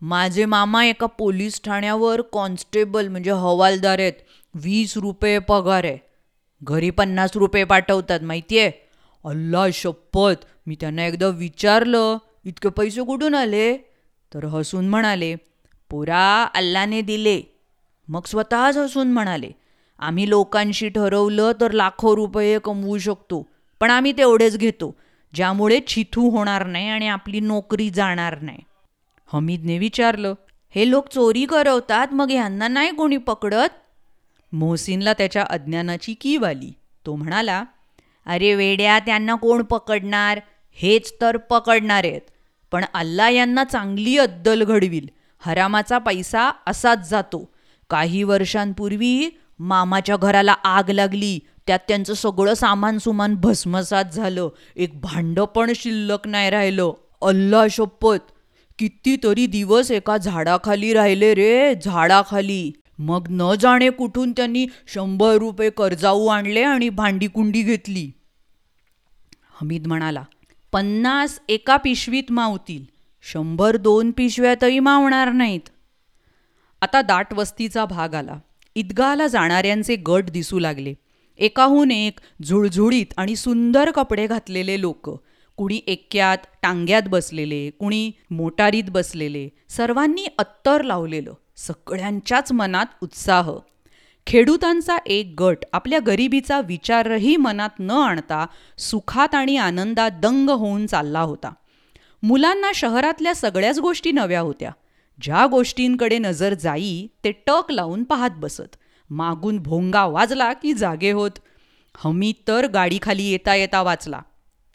माझे 0.00 0.44
मामा 0.44 0.84
एका 0.84 1.06
पोलीस 1.06 1.60
ठाण्यावर 1.64 2.20
कॉन्स्टेबल 2.20 3.08
म्हणजे 3.08 3.30
हवालदार 3.30 3.98
आहेत 3.98 4.12
वीस 4.54 4.96
रुपये 4.96 5.38
पगार 5.38 5.84
आहे. 5.84 5.98
घरी 6.62 6.90
पन्नास 6.90 7.30
रुपये 7.34 7.64
पाठवतात 7.64 8.20
माहिती 8.22 8.58
आहे 8.58 8.83
अल्ला 9.24 9.66
शपथ. 9.72 10.44
मी 10.66 10.76
त्यांना 10.80 11.06
एकदा 11.06 11.28
विचारलं 11.28 12.18
इतके 12.44 12.68
पैसे 12.68 13.02
कुठून 13.02 13.34
आले? 13.34 13.76
तर 14.34 14.44
हसून 14.44 14.88
म्हणाले 14.88 15.34
पुरा 15.90 16.44
अल्लाने 16.54 17.00
दिले. 17.00 17.40
मग 18.08 18.20
स्वतःच 18.26 18.76
हसून 18.76 19.12
म्हणाले 19.12 19.50
आम्ही 19.98 20.28
लोकांशी 20.28 20.88
ठरवलं 20.88 21.52
तर 21.60 21.70
लाखो 21.70 22.16
रुपये 22.16 22.58
कमवू 22.64 22.98
शकतो 22.98 23.46
पण 23.80 23.90
आम्ही 23.90 24.12
तेवढेच 24.12 24.58
घेतो 24.58 24.94
ज्यामुळे 25.34 25.80
छिथू 25.86 26.30
होणार 26.30 26.66
नाही 26.66 26.88
आणि 26.88 27.08
आपली 27.08 27.40
नोकरी 27.40 27.90
जाणार 27.90 28.40
नाही. 28.40 28.58
हमीदने 29.32 29.78
विचारलं 29.78 30.34
हे 30.74 30.90
लोक 30.90 31.08
चोरी 31.08 31.44
करवतात 31.46 32.06
मग 32.12 32.30
ह्यांना 32.30 32.68
नाही 32.68 32.90
कोणी 32.90 33.16
पकडत? 33.16 33.68
मोहसिनला 34.52 35.12
त्याच्या 35.12 35.42
अज्ञानाची 35.42 36.14
कीव 36.14 36.44
आली. 36.44 36.72
तो 37.06 37.16
म्हणाला 37.16 37.64
अरे 38.26 38.54
वेड्या 38.54 38.98
त्यांना 38.98 39.34
कोण 39.34 39.62
पकडणार? 39.62 40.40
हेच 40.72 41.12
तर 41.20 41.36
पकडणार 41.36 42.04
आहेत. 42.04 42.20
पण 42.72 42.84
अल्ला 42.94 43.30
यांना 43.30 43.64
चांगली 43.64 44.18
अद्दल 44.18 44.64
घडवील. 44.64 45.08
हरामाचा 45.38 45.98
पैसा 45.98 46.50
असाच 46.66 47.10
जातो. 47.10 47.52
काही 47.90 48.22
वर्षांपूर्वी 48.22 49.38
मामाच्या 49.58 50.16
घराला 50.16 50.52
आग 50.52 50.90
लागली. 50.90 51.40
त्यात 51.66 51.78
त्यांचं 51.88 52.14
सगळं 52.14 52.54
सामान 52.54 52.98
सुमान 52.98 53.34
भस्मसात 53.34 54.04
झालं. 54.04 54.48
एक 54.76 55.00
भांडं 55.00 55.44
पण 55.44 55.72
शिल्लक 55.76 56.26
नाही 56.26 56.50
राहिलं. 56.50 56.92
अल्ला 57.22 57.64
शपथ. 57.70 58.16
कितीतरी 58.78 59.46
दिवस 59.46 59.90
एका 59.90 60.16
झाडाखाली 60.16 60.92
राहिले 60.92 61.34
रे 61.34 61.74
झाडाखाली. 61.74 62.72
मग 62.98 63.26
न 63.30 63.54
जाणे 63.60 63.90
कुठून 63.90 64.32
त्यांनी 64.32 64.66
शंभर 64.86 65.34
रुपये 65.34 65.70
कर्जाऊ 65.70 66.26
आणले 66.26 66.62
आणि 66.62 66.88
भांडीकुंडी 66.88 67.62
घेतली. 67.62 68.10
हमीद 69.52 69.86
म्हणाला 69.86 70.22
पन्नास 70.72 71.40
एका 71.48 71.76
पिशवीत 71.76 72.30
मावतील. 72.30 72.84
शंभर 73.22 73.76
दोन 73.76 74.10
पिशव्यातही 74.10 74.78
मावणार 74.78 75.32
नाहीत. 75.32 75.68
आता 76.80 77.02
दाट 77.02 77.32
वस्तीचा 77.32 77.84
भाग 77.84 78.14
आला. 78.14 78.38
ईदगाला 78.76 79.26
जाणाऱ्यांचे 79.26 79.96
गट 79.96 80.30
दिसू 80.30 80.58
लागले. 80.58 80.94
एकाहून 81.38 81.90
एक 81.90 82.18
झुळझुळीत 82.44 83.06
आणि 83.16 83.36
सुंदर 83.36 83.90
कपडे 83.90 84.26
घातलेले 84.26 84.80
लोक 84.80 85.10
कुणी 85.56 85.80
एक्क्यात 85.86 86.38
टांग्यात 86.62 87.02
बसलेले 87.06 87.70
कुणी 87.70 88.10
मोटारीत 88.30 88.84
बसलेले 88.88 89.48
सर्वांनी 89.68 90.26
अत्तर 90.38 90.82
लावलेलं. 90.82 91.34
सगळ्यांच्याच 91.56 92.52
मनात 92.52 92.86
उत्साह. 93.02 93.52
खेडूतांचा 94.26 94.96
एक 95.06 95.34
गट 95.40 95.56
आपल्या 95.72 95.98
गरिबीचा 96.06 96.60
विचारही 96.60 97.36
मनात 97.36 97.70
न 97.78 97.90
आणता 97.90 98.46
सुखात 98.78 99.34
आणि 99.34 99.56
आनंदात 99.56 100.10
दंग 100.10 100.50
होऊन 100.50 100.86
चालला 100.86 101.20
होता. 101.20 101.52
मुलांना 102.22 102.70
शहरातल्या 102.74 103.34
सगळ्याच 103.34 103.78
गोष्टी 103.78 104.12
नव्या 104.12 104.40
होत्या. 104.40 104.70
ज्या 105.22 105.46
गोष्टींकडे 105.46 106.18
नजर 106.18 106.54
जाई 106.54 107.06
ते 107.24 107.32
टक 107.32 107.70
लावून 107.70 108.04
पाहत 108.04 108.30
बसत. 108.36 108.76
मागून 109.10 109.58
भोंगा 109.58 110.04
वाजला 110.04 110.52
की 110.52 110.72
जागे 110.72 111.10
होत. 111.10 111.30
हमी 111.96 112.32
तर 112.48 112.66
गाडीखाली 112.66 113.24
येता 113.24 113.54
येता 113.54 113.82
वाचला. 113.82 114.20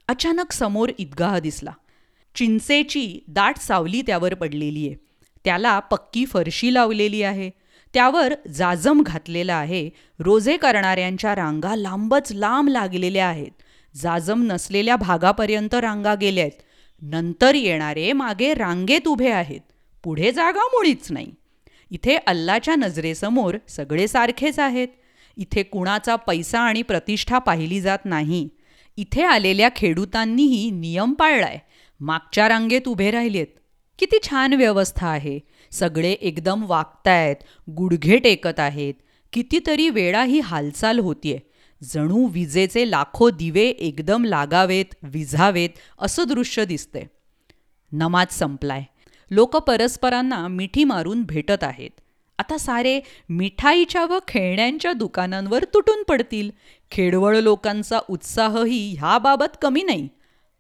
अचानक 0.08 0.52
समोर 0.52 0.90
ईदगाह 1.00 1.40
दिसला. 1.40 1.72
चिंचेची 2.36 3.20
दाट 3.28 3.58
सावली 3.58 4.02
त्यावर 4.02 4.34
पडलेली 4.34 4.88
आहे 4.88 5.09
त्याला 5.46 5.80
पक्की 5.80 6.26
फरशी 6.26 6.74
लावलेली 6.74 7.24
आहे. 7.24 7.50
त्यावर 7.94 8.34
जाजम 8.48 9.02
घातलेला 9.02 9.56
आहे. 9.56 9.90
रोजे 10.20 10.58
करणाऱ्यांच्या 10.58 11.36
रांगा 11.36 11.76
लांबच 11.76 12.32
लांब 12.32 12.70
लागलेल्या 12.70 13.28
आहेत. 13.28 13.52
जाजम 13.96 14.44
नसलेल्या 14.44 14.96
भागापर्यंत 14.96 15.74
रांगा 15.74 16.16
गेल्या 16.16 16.44
आहेत 16.44 16.62
नंतर 17.02 17.56
येणारे 17.56 18.14
मागे 18.14 18.54
रांगेत 18.54 19.08
उभे 19.08 19.30
आहेत. 19.32 19.60
पुढे 20.04 20.32
जागा 20.32 20.64
मुळीच 20.64 21.12
नाही. 21.12 21.28
इथे 21.92 22.16
अल्लाच्या 22.16 22.76
नजरेसमोर 22.76 23.58
सगळे 23.68 24.08
सारखेच 24.08 24.60
आहेत. 24.60 24.88
इथे 25.38 25.64
कुणाचा 25.64 26.16
पैसा 26.16 26.60
आणि 26.60 26.82
प्रतिष्ठा 26.82 27.40
पाहिली 27.40 27.82
जात 27.82 28.00
नाही. 28.06 28.50
इथे 28.98 29.24
आलेल्या 29.24 29.70
खेडूतांनीही 29.76 30.72
नियम 30.72 31.14
पाळलाय. 31.14 31.58
मागच्या 32.00 32.50
रांगेत 32.50 32.88
उभे 32.88 33.12
राहिलेत. 33.12 33.48
किती 34.00 34.18
छान 34.30 34.54
व्यवस्था 34.54 35.08
आहे. 35.08 35.40
सगळे 35.72 36.12
एकदम 36.12 36.64
वागतायत 36.64 37.36
गुडघे 37.70 38.18
टेकत 38.18 38.60
आहेत. 38.60 38.94
कितीतरी 39.34 39.90
वेळा 39.90 40.24
ही 40.24 40.40
हालचाल 40.40 41.00
होतीये. 41.00 41.40
जणू 41.84 42.28
विजेचे 42.28 42.92
लाखो 42.92 43.30
दिवे 43.30 43.66
एकदम 43.66 44.24
लागावेत 44.24 44.86
विझावेत 45.04 45.70
असं 46.00 46.24
दृश्य 46.28 46.66
दिसतंय. 46.66 47.04
नमाज 47.92 48.28
संपलाय. 48.32 48.84
लोक 49.32 49.58
परस्परांना 49.58 50.48
मिठी 50.48 50.84
मारून 50.84 51.24
भेटत 51.24 51.64
आहेत. 51.64 51.90
आता 52.38 52.58
सारे 52.58 53.02
मिठाईच्या 53.30 54.06
व 54.06 54.20
खेळण्यांच्या 54.28 54.94
दुकानांवर 54.94 55.64
तुटून 55.64 56.04
पडतील. 56.04 56.52
खेडवळ 56.92 57.38
लोकांचा 57.38 58.00
उत्साहही 58.10 58.96
ह्याबाबत 58.96 59.58
कमी 59.62 59.84
नाही. 59.84 60.08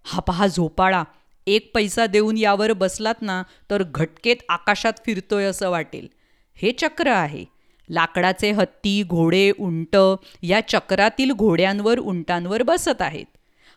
हा 0.03 0.19
पहा 0.19 0.47
झोपाळा. 0.47 1.03
एक 1.49 1.71
पैसा 1.75 2.05
देऊन 2.05 2.37
यावर 2.37 2.73
बसलात 2.73 3.21
ना 3.21 3.43
तर 3.71 3.83
घटकेत 3.83 4.35
आकाशात 4.49 4.93
फिरतोय 5.05 5.43
असं 5.43 5.69
वाटेल. 5.69 6.07
हे 6.55 6.71
चक्र 6.71 7.07
आहे. 7.07 7.45
लाकडाचे 7.89 8.51
हत्ती 8.51 9.03
घोडे 9.03 9.51
उंट 9.59 9.97
या 10.41 10.59
चक्रातील 10.67 11.31
घोड्यांवर 11.31 11.99
उंटांवर 11.99 12.63
बसत 12.63 13.01
आहेत. 13.01 13.25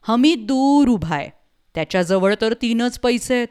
हमी 0.03 0.35
दूर 0.35 0.89
उभा 0.89 1.17
आहे. 1.17 1.29
त्याच्याजवळ 1.75 2.35
तर 2.41 2.55
तीनच 2.63 2.99
पैसे 2.99 3.35
आहेत. 3.35 3.49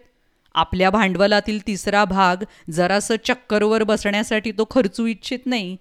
आपल्या 0.54 0.90
भांडवलातील 0.90 1.68
तिसरा 1.68 2.06
भाग 2.06 2.36
जरासं 2.72 3.16
चक्करवर 3.26 3.84
बसण्यासाठी 3.84 4.52
तो 4.52 4.68
खर्चू 4.72 5.06
इच्छित 5.06 5.40
नाही. 5.46 5.78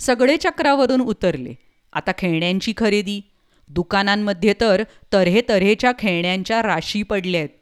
सगळे 0.00 0.36
चक्रावरून 0.36 1.00
उतरले. 1.00 1.54
आता 1.92 2.10
खेळण्यांची 2.18 2.72
खरेदी. 2.76 3.20
दुकानांमध्ये 3.68 4.54
तर 4.60 4.82
तऱ्हे 5.12 5.42
तऱ्हेच्या 5.48 5.92
खेळण्यांच्या 5.98 6.62
राशी 6.62 7.02
पडल्या 7.02 7.40
आहेत. 7.40 7.61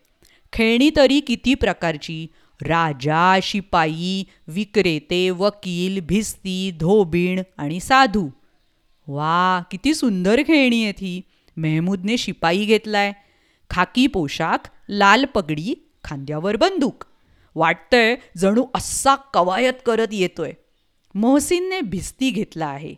खेळणी 0.52 0.90
तरी 0.96 1.20
किती 1.20 1.54
प्रकारची? 1.54 2.26
राजा 2.62 3.38
शिपाई 3.42 4.24
विक्रेते 4.46 5.30
वकील 5.30 6.00
भिस्ती 6.00 6.70
धोबीण 6.80 7.42
आणि 7.56 7.80
साधू. 7.80 8.28
वा 9.06 9.62
किती 9.70 9.94
सुंदर 9.94 10.42
खेळणी 10.46 10.82
आहेत 10.82 10.94
ही. 11.00 11.20
मेहमूदने 11.56 12.16
शिपाई 12.16 12.64
घेतलाय. 12.64 13.12
खाकी 13.70 14.06
पोशाख 14.06 14.68
लाल 14.88 15.24
पगडी 15.24 15.74
खांद्यावर 16.04 16.56
बंदूक. 16.56 17.04
वाटतंय 17.54 18.16
जणू 18.36 18.66
असा 18.74 19.14
कवायत 19.14 19.72
करत 19.86 20.08
येतोय. 20.12 20.52
मोहसिनने 21.14 21.80
भिस्ती 21.80 22.30
घेतला 22.30 22.66
आहे. 22.66 22.94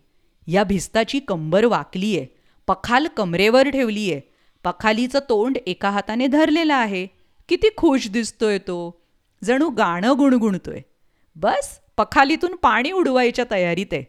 या 0.47 0.65
भिस्ताची 0.65 1.19
कंबर 1.19 1.65
वाकली 1.65 2.17
आहे 2.19 2.27
पखाल 2.67 3.07
कमरेवर 3.17 3.69
ठेवली 3.69 4.13
आहे 4.13 4.21
पखालीचं 4.65 5.19
तोंड 5.29 5.57
एका 5.67 5.91
हाताने 5.91 6.27
धरलेलं 6.27 6.75
आहे. 6.75 7.22
किती 7.53 7.69
खुश 7.77 8.09
दिसतोय 8.09 8.59
तो. 8.59 9.03
जणू 9.45 9.69
गाणं 9.71 10.15
गुणगुणतोय. 10.19 10.81
बस 11.37 11.81
पखालीतून 11.97 12.57
पाणी 12.57 12.93
उडवायच्या 12.93 13.45
तयारीत 13.51 13.87
आहे. 13.93 14.05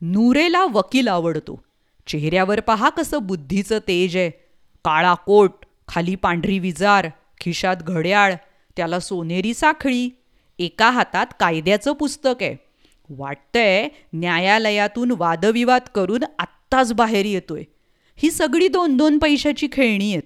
नूरेला 0.00 0.64
वकील 0.64 1.08
आवडतो. 1.08 1.64
चेहऱ्यावर 2.06 2.60
पहा 2.60 2.88
कसं 2.88 3.18
बुद्धीचं 3.22 3.78
तेज 3.78 4.16
आहे. 4.16 4.30
काळा 4.84 5.14
कोट 5.14 5.64
खाली 5.88 6.14
पांढरी 6.14 6.58
विजार 6.58 7.06
खिशात 7.40 7.76
घड्याळ 7.76 8.34
त्याला 8.76 9.00
सोनेरी 9.00 9.54
साखळी. 9.54 10.10
एका 10.58 10.90
हातात 10.90 11.26
कायद्याचं 11.40 11.92
पुस्तक 11.92 12.42
आहे. 12.42 12.56
वाटतंय 13.08 13.88
न्यायालयातून 14.12 15.10
वादविवाद 15.16 15.82
करून 15.94 16.20
आत्ताच 16.38 16.92
बाहेर 16.92 17.26
येतोय. 17.26 17.62
ही 18.16 18.30
सगळी 18.30 18.68
दोन 18.68 18.96
दोन 18.96 19.18
पैशाची 19.18 19.68
खेळणी 19.72 20.12
आहेत. 20.12 20.22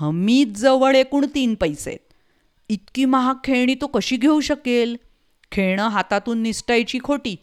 हमीद 0.00 0.52
जवळ 0.56 0.94
एकूण 0.94 1.26
तीन 1.34 1.54
पैसे 1.54 1.96
इतकी 2.68 3.04
महाग 3.04 3.34
खेळणी 3.44 3.74
तो 3.74 3.86
कशी 3.86 4.16
घेऊ 4.16 4.40
शकेल? 4.40 4.96
खेळणं 5.52 5.88
हातातून 5.88 6.42
निसटायची 6.42 6.98
खोटी 7.04 7.34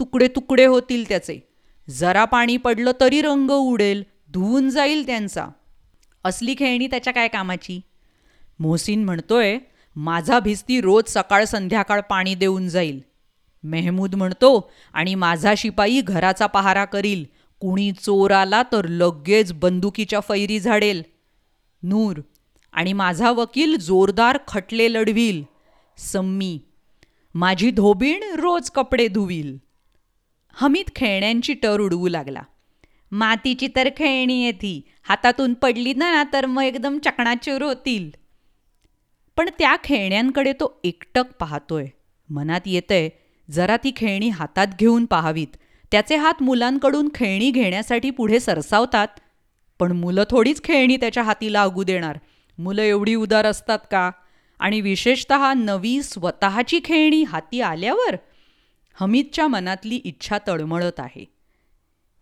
तुकडे 0.00 0.28
तुकडे 0.28 0.64
होतील 0.64 1.08
त्याचे. 1.08 1.38
जरा 1.90 2.24
पाणी 2.24 2.56
पडलं 2.56 2.90
तरी 3.00 3.20
रंग 3.22 3.50
उडेल 3.50 4.02
धुवून 4.32 4.68
जाईल 4.70 5.06
त्यांचा. 5.06 5.46
असली 6.24 6.54
खेळणी 6.58 6.86
त्याच्या 6.86 7.12
काय 7.12 7.28
कामाची? 7.28 7.80
मोहसिन 8.58 9.04
म्हणतोय 9.04 9.58
माझा 9.96 10.38
भिस्ती 10.40 10.80
रोज 10.80 11.04
सकाळ 11.08 11.44
संध्याकाळ 11.44 12.00
पाणी 12.00 12.34
देऊन 12.34 12.68
जाईल. 12.68 13.00
मेहमूद 13.62 14.14
म्हणतो 14.14 14.70
आणि 14.92 15.14
माझा 15.14 15.54
शिपाई 15.56 16.00
घराचा 16.00 16.46
पहारा 16.46 16.84
करील. 16.84 17.24
कुणी 17.60 17.92
चोर 17.92 18.30
आला 18.30 18.62
तर 18.62 18.86
लगेच 18.88 19.52
बंदुकीच्या 19.52 20.20
फैरी 20.20 20.60
झाडेल. 20.60 21.02
नूर. 21.82 22.20
आणि 22.72 22.92
माझा 22.92 23.30
वकील 23.30 23.76
जोरदार 23.76 24.38
खटले 24.48 24.92
लढवील. 24.92 25.42
सम्मी 25.98 26.60
माझी 27.34 27.70
धोबीण 27.70 28.22
रोज 28.22 28.70
कपडे 28.70 29.08
धुवील. 29.08 29.56
हमीद 30.52 30.90
खेळण्यांची 30.96 31.54
टर 31.54 31.80
उडवू 31.80 32.08
लागला. 32.08 32.42
मातीची 33.12 33.68
तर 33.76 33.88
खेळणी 33.96 34.42
आहे 34.42 34.52
ती 34.52 34.80
हातातून 35.02 35.54
पडली 35.54 35.94
ना 35.94 36.24
तर 36.32 36.46
मग 36.46 36.62
एकदम 36.62 36.98
चकणाचूर 36.98 37.62
होतील. 37.62 38.10
पण 39.36 39.48
त्या 39.58 39.76
खेळण्यांकडे 39.84 40.52
तो 40.52 40.80
एकटक 40.84 41.24
पाहतोय. 41.40 41.86
मनात 42.30 42.60
येतंय 42.66 43.08
जरा 43.50 43.76
ती 43.76 43.92
खेळणी 43.96 44.28
हातात 44.28 44.66
घेऊन 44.78 45.04
पाहावीत. 45.04 45.56
त्याचे 45.90 46.16
हात 46.16 46.42
मुलांकडून 46.42 47.08
खेळणी 47.14 47.50
घेण्यासाठी 47.50 48.10
पुढे 48.10 48.40
सरसावतात. 48.40 49.08
पण 49.78 49.92
मुलं 49.92 50.24
थोडीच 50.30 50.64
खेळणी 50.64 50.96
त्याच्या 50.96 51.22
हाती 51.22 51.52
लागू 51.52 51.82
देणार. 51.82 52.18
मुलं 52.58 52.82
एवढी 52.82 53.14
उदार 53.14 53.46
असतात 53.46 53.78
का? 53.90 54.10
आणि 54.58 54.80
विशेषत 54.80 55.32
नवी 55.56 56.02
स्वतःची 56.02 56.80
खेळणी 56.84 57.22
हाती 57.22 57.60
आल्यावर 57.60 58.16
हमीदच्या 58.94 59.46
मनातली 59.46 59.96
इच्छा 59.96 60.38
तळमळत 60.46 61.00
आहे. 61.00 61.24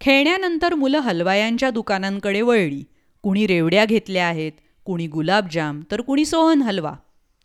खेळण्यानंतर 0.01 0.75
मुलं 0.75 0.99
हलवायांच्या 0.99 1.71
दुकानांकडे 1.71 2.43
वळली. 2.43 2.85
कुणी 3.23 3.47
रेवड्या 3.47 3.85
घेतल्या 3.85 4.27
आहेत 4.27 4.53
कुणी 4.85 5.07
गुलाबजाम 5.07 5.83
तर 5.91 6.01
कुणी 6.01 6.25
सोहन 6.25 6.63
हलवा. 6.63 6.95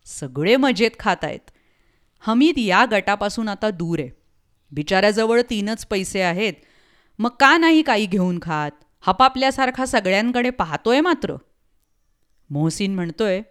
सगळे 0.06 0.56
मजेत 0.56 0.92
खात 1.00 1.24
आहेत. 1.24 1.52
हमीद 2.20 2.56
या 2.58 2.86
गटापासून 2.92 3.50
आता 3.50 3.70
दूर 3.70 4.00
आहे. 4.00 4.10
बिचाऱ्याजवळ 4.72 5.42
तीनच 5.50 5.86
पैसे 5.86 6.22
आहेत. 6.22 6.54
मग 7.20 7.30
का 7.30 7.58
नाही 7.58 7.82
काही 7.82 8.06
घेऊन 8.06 8.40
खात? 8.42 8.72
हपापल्यासारखा 9.08 9.86
सगळ्यांकडे 9.86 10.50
पाहतोय 10.50 11.02
मात्र. 11.02 11.36
मोहसिन 12.50 12.96
म्हणतोय 12.96 13.42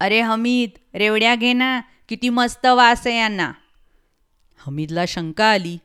अरे 0.00 0.20
हमीद 0.20 0.70
रेवड्या 0.94 1.34
घे 1.34 1.52
ना 1.52 1.80
किती 2.08 2.28
मस्त 2.28 2.66
वास 2.66 3.06
आहे 3.06 3.16
यांना. 3.16 3.52
हमीदला 4.66 5.04
शंका 5.08 5.46
आली 5.46 5.76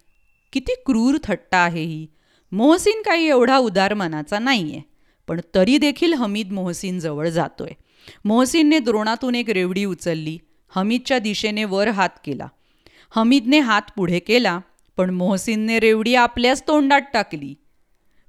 किती 0.54 0.74
क्रूर 0.86 1.18
थट्टा 1.24 1.58
आहे 1.58 1.84
ही. 1.84 2.08
मोहसिन 2.52 3.02
काही 3.02 3.28
एवढा 3.28 3.58
उदार 3.58 3.94
मनाचा 3.94 4.40
नाही 4.40 4.72
आहे 4.72 4.82
पण 5.28 5.42
तरी 5.56 5.78
देखील 5.78 6.14
हमीद 6.14 6.52
मोहसिन 6.52 7.00
जवळ 7.00 7.30
जातोय. 7.30 7.72
मोहसिनने 8.26 8.80
द्रोणातून 8.80 9.36
एक 9.36 9.50
रेवडी 9.50 9.86
उचलली 9.86 10.38
हमीदच्या 10.70 11.20
दिशेने 11.20 11.64
वर 11.64 11.88
हात 11.88 12.10
केला. 12.26 12.48
हमीदने 13.16 13.60
हात 13.60 13.82
पुढे 13.96 14.20
केला 14.20 14.60
पण 14.98 15.10
मोहसिनने 15.10 15.80
रेवडी 15.80 16.16
आपल्याच 16.16 16.64
तोंडात 16.68 17.02
टाकली. 17.14 17.54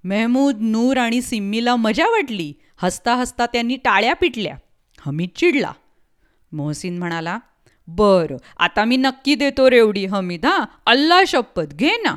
मेहमूद 0.05 0.59
नूर 0.61 0.97
आणि 0.97 1.23
सिम्मीला 1.23 1.77
मजा 1.77 2.07
वाटली. 2.07 2.53
हसता 2.77 3.15
हसता 3.15 3.47
त्यांनी 3.47 3.77
टाळ्या 3.77 4.15
पिटल्या. 4.15 4.57
हमीद 5.01 5.29
चिडला. 5.37 5.73
मोहसिन 6.53 6.99
म्हणाला 6.99 7.39
बरं 7.89 8.37
आता 8.57 8.85
मी 8.85 8.97
नक्की 8.97 9.35
देतो 9.35 9.71
रेवडी 9.71 10.05
हमीद 10.07 10.47
हां? 10.47 10.65
अल्ला 10.87 11.21
शपथ 11.27 11.75
घे 11.75 11.91
ना. 12.05 12.15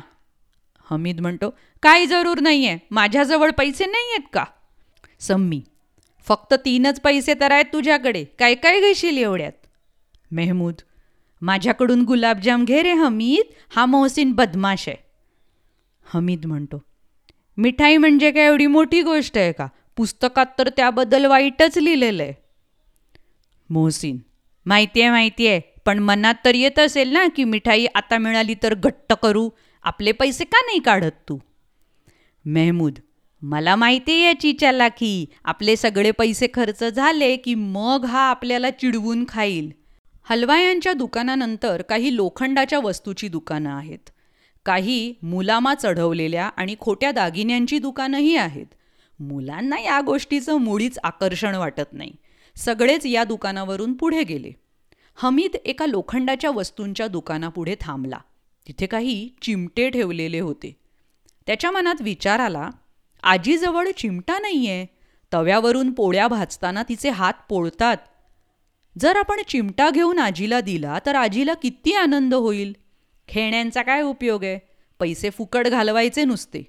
हमीद 0.90 1.20
म्हणतो 1.20 1.54
काही 1.82 2.06
जरूर 2.06 2.40
नाही 2.40 2.66
आहे 2.66 2.78
माझ्याजवळ 2.90 3.50
पैसे 3.50 3.86
नाही 3.86 4.10
आहेत 4.10 4.28
का? 4.32 4.44
सम्मी 5.20 5.62
फक्त 6.26 6.54
तीनच 6.54 7.00
पैसे 7.00 7.34
तर 7.34 7.52
आहेत 7.52 7.64
तुझ्याकडे. 7.72 8.24
काय 8.24 8.54
काय 8.54 8.80
घेशील 8.80 9.18
एवढ्यात? 9.18 9.52
मेहमूद 10.30 10.74
माझ्याकडून 11.40 12.02
गुलाबजाम 12.02 12.64
घे 12.64 12.82
रे 12.82 12.92
हमीद. 12.92 13.52
हा 13.76 13.86
मोहसिन 13.86 14.32
बदमाश 14.32 14.88
आहे. 14.88 14.96
हमीद 16.04 16.46
म्हणतो 16.46 16.82
मिठाई 17.58 17.96
म्हणजे 17.96 18.30
काय 18.30 18.46
एवढी 18.46 18.66
मोठी 18.66 19.02
गोष्ट 19.02 19.38
आहे 19.38 19.52
का? 19.52 19.66
पुस्तकात 19.96 20.46
तर 20.58 20.68
त्याबद्दल 20.68 21.24
वाईटच 21.24 21.78
लिहिलेलं 21.78 22.22
आहे. 22.22 22.32
मोहसिन 23.70 24.18
माहिती 24.66 25.00
आहे 25.00 25.10
माहिती 25.10 25.46
आहे. 25.46 25.60
पण 25.86 25.98
मनात 25.98 26.34
तर 26.44 26.54
येत 26.54 26.78
असेल 26.78 27.12
ना 27.12 27.26
की 27.36 27.44
मिठाई 27.44 27.86
आता 27.94 28.18
मिळाली 28.18 28.54
तर 28.62 28.74
घट्ट 28.74 29.12
करू? 29.12 29.50
आपले 29.82 30.12
पैसे 30.12 30.44
का 30.44 30.60
नाही 30.60 30.78
काढत 30.78 31.12
तू? 31.28 31.38
मेहमूद 32.44 32.98
मला 33.42 33.76
माहिती 33.76 34.12
आहे 34.12 34.22
याची 34.22 34.52
चालाखी 34.52 35.26
आपले 35.44 35.76
सगळे 35.76 36.10
पैसे 36.10 36.46
खर्च 36.54 36.84
झाले 36.84 37.36
की 37.36 37.54
मग 37.54 38.04
हा 38.04 38.20
आपल्याला 38.20 38.70
चिडवून 38.70 39.24
खाईल. 39.28 39.72
हलवायांच्या 40.30 40.92
दुकानानंतर 40.92 41.82
काही 41.82 42.16
लोखंडाच्या 42.16 42.78
वस्तूची 42.78 43.28
दुकानं 43.28 43.70
आहेत. 43.70 44.10
काही 44.66 45.14
मुलामा 45.22 45.74
चढवलेल्या 45.74 46.46
आणि 46.46 46.76
खोट्या 46.80 47.10
दागिन्यांची 47.10 47.78
दुकानंही 47.78 48.36
आहेत. 48.36 48.66
मुलांना 49.20 49.80
या 49.80 50.00
गोष्टीचं 50.00 50.56
मुळीच 50.56 50.98
आकर्षण 51.02 51.54
वाटत 51.54 51.92
नाही. 51.92 52.12
सगळेच 52.56 53.06
या 53.06 53.24
दुकानावरून 53.24 53.92
पुढे 53.92 54.22
गेले. 54.22 54.50
हमीद 55.14 55.56
एका 55.64 55.86
लोखंडाच्या 55.86 56.50
वस्तूंच्या 56.50 57.06
दुकानापुढे 57.06 57.76
थांबला. 57.80 58.18
तिथे 58.68 58.86
काही 58.86 59.28
चिमटे 59.42 59.90
ठेवलेले 59.90 60.40
होते. 60.40 60.76
त्याच्या 61.46 61.70
मनात 61.70 61.94
विचार 62.00 62.40
आला 62.40 62.70
आजीजवळ 63.22 63.88
चिमटा 63.96 64.38
नाही 64.38 64.68
आहे 64.68 64.86
तव्यावरून 65.32 65.92
पोळ्या 65.92 66.28
भाजताना 66.28 66.82
तिचे 66.82 67.10
हात 67.10 67.34
पोळतात. 67.48 67.96
जर 69.00 69.16
आपण 69.16 69.40
चिमटा 69.48 69.90
घेऊन 69.90 70.18
आजीला 70.18 70.60
दिला 70.60 70.98
तर 71.06 71.14
आजीला 71.14 71.54
किती 71.54 71.94
आनंद 71.94 72.34
होईल. 72.34 72.76
खेळण्यांचा 73.28 73.82
काय 73.82 74.02
उपयोग 74.02 74.44
आहे? 74.44 74.58
पैसे 74.98 75.30
फुकट 75.30 75.68
घालवायचे 75.68 76.24
नुसते. 76.24 76.62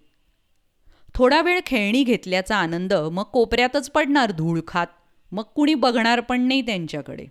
थोडा 1.15 1.41
वेळ 1.41 1.59
खेळणी 1.65 2.03
घेतल्याचा 2.03 2.55
आनंद 2.55 2.93
मग 2.93 3.23
कोपऱ्यातच 3.23 3.89
पडणार 3.89 4.31
धूळ 4.31 4.59
खात 4.67 4.87
मग 5.31 5.43
कुणी 5.43 5.73
बघणार 5.73 6.19
पण 6.19 6.41
नाही 6.41 6.61
त्यांच्याकडे. 6.61 7.25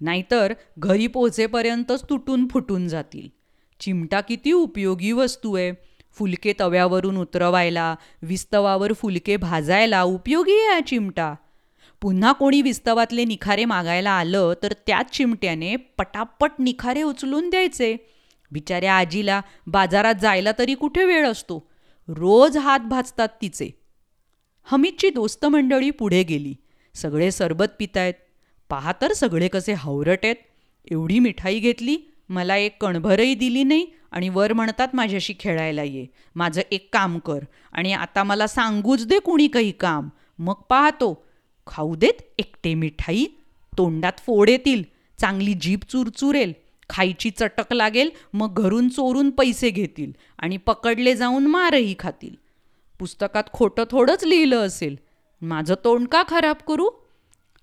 नाहीतर 0.00 0.52
घरी 0.78 1.06
पोहोचेपर्यंतच 1.06 2.04
तुटून 2.10 2.48
फुटून 2.48 2.88
जातील. 2.88 3.28
चिमटा 3.80 4.20
किती 4.20 4.52
उपयोगी 4.52 5.12
वस्तू 5.12 5.54
आहे. 5.54 5.72
फुलके 6.12 6.52
तव्यावरून 6.60 7.16
उतरवायला 7.16 7.94
विस्तवावर 8.22 8.92
फुलके 8.92 9.36
भाजायला 9.36 10.02
उपयोगी 10.02 10.66
आहे 10.72 10.80
चिमटा. 10.80 11.34
पुन्हा 12.00 12.32
कोणी 12.32 12.62
विस्तवातले 12.62 13.24
निखारे 13.24 13.64
मागायला 13.64 14.10
आलं 14.10 14.52
तर 14.62 14.72
त्याच 14.86 15.10
चिमट्याने 15.10 15.76
पटापट 15.76 16.50
निखारे 16.58 17.02
उचलून 17.02 17.50
द्यायचे. 17.50 17.96
बिचाऱ्या 18.50 18.96
आजीला 18.96 19.40
बाजारात 19.66 20.14
जायला 20.14 20.50
तरी 20.58 20.74
कुठे 20.74 21.04
वेळ 21.04 21.28
असतो? 21.28 21.70
रोज 22.08 22.56
हात 22.56 22.80
भाजतात 22.80 23.28
तिचे. 23.42 23.70
हमीदची 24.64 25.10
दोस्त 25.10 25.46
मंडळी 25.46 25.90
पुढे 25.90 26.22
गेली. 26.22 26.54
सगळे 26.94 27.30
सरबत 27.30 27.64
पितायत. 27.78 28.14
पहा 28.70 28.92
तर 29.02 29.12
सगळे 29.12 29.48
कसे 29.48 29.72
हावरट 29.72 30.18
आहेत 30.24 30.36
एवढी 30.90 31.18
मिठाई 31.18 31.58
घेतली 31.58 31.96
मला 32.28 32.56
एक 32.56 32.82
कणभरही 32.82 33.34
दिली 33.34 33.62
नाही 33.64 33.86
आणि 34.10 34.28
वर 34.28 34.52
म्हणतात 34.52 34.88
माझ्याशी 34.94 35.34
खेळायला 35.40 35.82
ये. 35.82 36.06
माझं 36.34 36.62
एक 36.72 36.88
काम 36.92 37.18
कर 37.18 37.38
आणि 37.72 37.92
आता 37.92 38.22
मला 38.22 38.46
सांगूच 38.46 39.06
दे 39.06 39.18
कुणी 39.18 39.48
काही 39.48 39.72
काम. 39.72 40.08
मग 40.38 40.54
पाहतो. 40.54 41.26
खाऊ 41.66 41.94
देत 41.94 42.22
एकटे 42.38 42.74
मिठाई 42.74 43.24
तोंडात 43.78 44.12
फोड 44.26 44.50
येतील 44.50 44.82
चांगली 45.20 45.54
जीभ 45.54 45.78
चुरचुरेल. 45.88 46.52
खायची 46.90 47.30
चटक 47.30 47.72
लागेल 47.72 48.10
मग 48.32 48.54
घरून 48.54 48.88
चोरून 48.88 49.30
पैसे 49.30 49.70
घेतील 49.70 50.12
आणि 50.38 50.56
पकडले 50.56 51.14
जाऊन 51.14 51.46
मारही 51.46 51.94
खातील. 51.98 52.34
पुस्तकात 52.98 53.44
खोटं 53.52 53.84
थोडंच 53.90 54.24
लिहिलं 54.24 54.56
असेल. 54.56 54.96
माझं 55.42 55.74
तोंड 55.84 56.08
का 56.08 56.22
खराब 56.28 56.56
करू? 56.68 56.88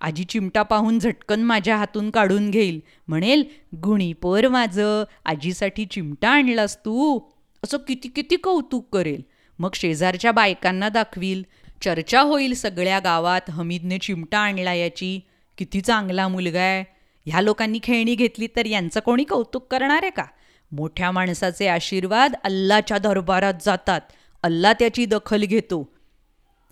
आजी 0.01 0.23
चिमटा 0.23 0.63
पाहून 0.63 0.99
झटकन 0.99 1.41
माझ्या 1.41 1.77
हातून 1.77 2.09
काढून 2.09 2.51
घेईल. 2.51 2.79
म्हणेल 3.07 3.43
गुणीपर 3.75 4.47
माझं 4.47 5.03
आजीसाठी 5.25 5.85
चिमटा 5.85 6.29
आणलास 6.29 6.77
तू. 6.77 7.19
असं 7.63 7.77
किती 7.77 8.07
किती 8.07 8.35
कौतुक 8.35 8.93
करेल. 8.93 9.21
मग 9.59 9.69
शेजारच्या 9.73 10.31
बायकांना 10.31 10.89
दाखवील. 10.89 11.43
चर्चा 11.81 12.21
होईल 12.21 12.53
सगळ्या 12.53 12.99
गावात 12.99 13.49
हमीदने 13.49 13.97
चिमटा 13.97 14.39
आणला 14.39 14.73
याची. 14.73 15.19
किती 15.57 15.81
चांगला 15.81 16.27
मुलगा 16.27 16.59
आहे. 16.59 16.94
ह्या 17.25 17.41
लोकांनी 17.41 17.79
खेळणी 17.83 18.15
घेतली 18.15 18.47
तर 18.55 18.65
यांचं 18.65 18.99
कोणी 18.99 19.23
कौतुक 19.23 19.67
करणार 19.71 19.99
आहे 20.01 20.09
का? 20.09 20.23
मोठ्या 20.71 21.11
माणसाचे 21.11 21.67
आशीर्वाद 21.67 22.35
अल्लाच्या 22.43 22.97
दरबारात 22.97 23.53
जातात. 23.65 24.01
अल्ला 24.43 24.73
त्याची 24.73 25.05
दखल 25.05 25.43
घेतो. 25.43 25.95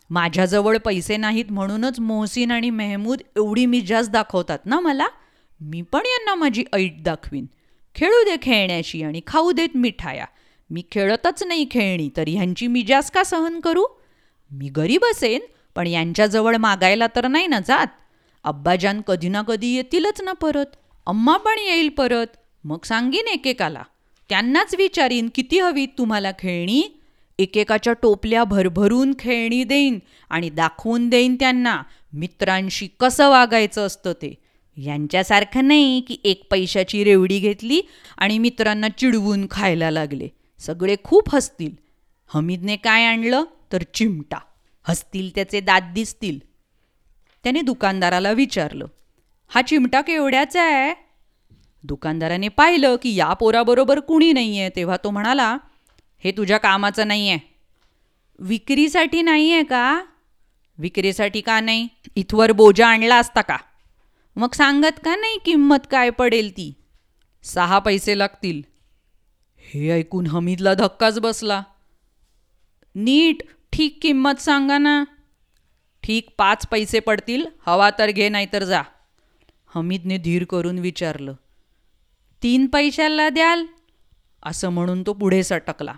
माझ्याजवळ 0.09 0.77
पैसे 0.77 1.17
नाहीत 1.17 1.45
म्हणूनच 1.49 1.99
मोहसिन 1.99 2.51
आणि 2.51 2.69
मेहमूद 2.69 3.21
एवढी 3.35 3.65
मिजाज 3.65 4.09
दाखवतात 4.09 4.59
ना 4.65 4.79
मला? 4.79 5.07
मी 5.61 5.81
पण 5.81 6.01
यांना 6.05 6.35
माझी 6.35 6.63
ऐट 6.73 7.03
दाखवीन. 7.03 7.45
खेळू 7.95 8.23
दे 8.23 8.35
खेळण्याशी 8.41 9.03
आणि 9.03 9.21
खाऊ 9.27 9.51
देत 9.51 9.69
मिठाया. 9.75 10.25
मी 10.69 10.83
खेळतच 10.91 11.43
नाही 11.43 11.67
खेळणी 11.71 12.09
तर 12.17 12.23
ह्यांची 12.27 12.67
मिजाज 12.67 13.11
का 13.11 13.23
सहन 13.23 13.59
करू? 13.59 13.85
मी 14.51 14.69
गरीब 14.69 15.05
असेन 15.05 15.41
पण 15.75 15.87
यांच्याजवळ 15.87 16.55
मागायला 16.55 17.07
तर 17.15 17.27
नाही 17.27 17.47
ना 17.47 17.59
जात. 17.59 17.87
अब्बाजान 18.43 19.01
कधी 19.01 19.29
ना 19.29 19.41
कधी 19.41 19.75
येतीलच 19.75 20.21
ना 20.21 20.33
परत. 20.33 20.75
अम्मा 21.05 21.37
पण 21.37 21.55
येईल 21.57 21.89
परत. 21.89 22.27
मग 22.63 22.77
सांगीन 22.83 23.27
एकेकाला. 23.27 23.83
त्यांनाच 24.29 24.75
विचारीन 24.75 25.29
किती 25.35 25.59
हवीत 25.59 25.87
तुम्हाला 25.97 26.31
खेळणी? 26.31 26.99
एकेकाच्या 27.39 27.93
टोपल्या 27.93 28.43
भरभरून 28.43 29.13
खेळणी 29.19 29.63
देईन 29.63 29.99
आणि 30.29 30.49
दाखवून 30.49 31.09
देईन 31.09 31.35
त्यांना 31.35 31.83
मित्रांशी 32.13 32.87
कसं 32.99 33.29
वागायचं 33.29 33.85
असतं 33.85 34.11
ते. 34.11 34.37
यांच्यासारखं 34.77 35.67
नाही 35.67 36.01
की 36.01 36.17
एक 36.23 36.51
पैशाची 36.51 37.03
रेवडी 37.03 37.39
घेतली 37.39 37.81
आणि 38.17 38.37
मित्रांना 38.37 38.89
चिडवून 38.89 39.47
खायला 39.51 39.91
लागले. 39.91 40.27
सगळे 40.59 40.95
खूप 41.03 41.35
हसतील. 41.35 41.71
हमीदने 42.27 42.75
काय 42.75 43.05
आणलं? 43.05 43.43
तर 43.71 43.81
चिमटा. 43.93 44.37
हसतील 44.83 45.35
त्याचे 45.35 45.59
दात 45.59 45.81
दिसतील. 45.93 46.52
त्याने 47.43 47.61
दुकानदाराला 47.61 48.31
विचारलं 48.31 48.85
हा 49.51 49.61
चिमटा 49.61 50.01
केवढ्याचा 50.01 50.61
आहे? 50.63 50.93
दुकानदाराने 51.83 52.47
पाहिलं 52.47 52.95
की 53.01 53.15
या 53.15 53.33
पोराबरोबर 53.33 53.99
कुणी 53.99 54.31
नाही 54.33 54.59
आहे 54.59 54.69
तेव्हा 54.75 54.97
तो 55.03 55.09
म्हणाला 55.09 55.57
हे 56.23 56.31
तुझ्या 56.31 56.57
कामाचं 56.57 57.07
नाही 57.07 57.29
आहे 57.29 57.39
विक्रीसाठी 58.39 59.21
नाही 59.21 59.51
आहे 59.51 59.63
का? 59.63 60.03
विक्रीसाठी 60.77 61.41
का 61.41 61.59
नाही? 61.59 61.87
इथवर 62.15 62.51
बोजा 62.51 62.87
आणला 62.87 63.15
असता 63.15 63.41
का? 63.41 63.57
मग 64.35 64.53
सांगत 64.53 64.99
का 65.05 65.15
नाही 65.15 65.37
किंमत 65.45 65.87
काय 65.91 66.09
पडेल 66.09 66.51
ती? 66.51 66.73
सहा 67.43 67.79
पैसे 67.79 68.17
लागतील. 68.17 68.61
हे 69.59 69.89
ऐकून 69.91 70.27
हमीदला 70.27 70.73
धक्काच 70.73 71.19
बसला. 71.19 71.61
नीट 72.95 73.43
ठीक 73.73 73.99
किंमत 74.01 74.39
सांगा 74.39 74.77
ना. 74.77 75.03
ठीक 76.03 76.27
पाच 76.37 76.65
पैसे 76.67 76.99
पडतील 76.99 77.45
हवा 77.67 77.89
तर 77.99 78.11
घे 78.11 78.29
नाहीतर 78.29 78.63
जा. 78.63 78.81
हमीदने 79.75 80.17
धीर 80.17 80.43
करून 80.43 80.79
विचारलं 80.79 81.33
तीन 82.43 82.65
पैशाला 82.65 83.29
द्याल? 83.29 83.65
असं 84.43 84.69
म्हणून 84.69 85.01
तो 85.01 85.13
पुढे 85.13 85.43
सटकला. 85.43 85.93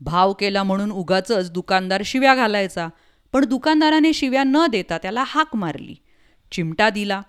भाव 0.00 0.32
केला 0.32 0.62
म्हणून 0.62 0.90
उगाचच 0.90 1.50
दुकानदार 1.50 2.02
शिव्या 2.04 2.34
घालायचा 2.34 2.88
पण 3.32 3.44
दुकानदाराने 3.44 4.12
शिव्या 4.12 4.42
न 4.44 4.66
देता 4.66 4.98
त्याला 4.98 5.24
हाक 5.26 5.56
मारली. 5.56 5.94
चिमटा 6.52 6.90
दिला. 6.90 7.20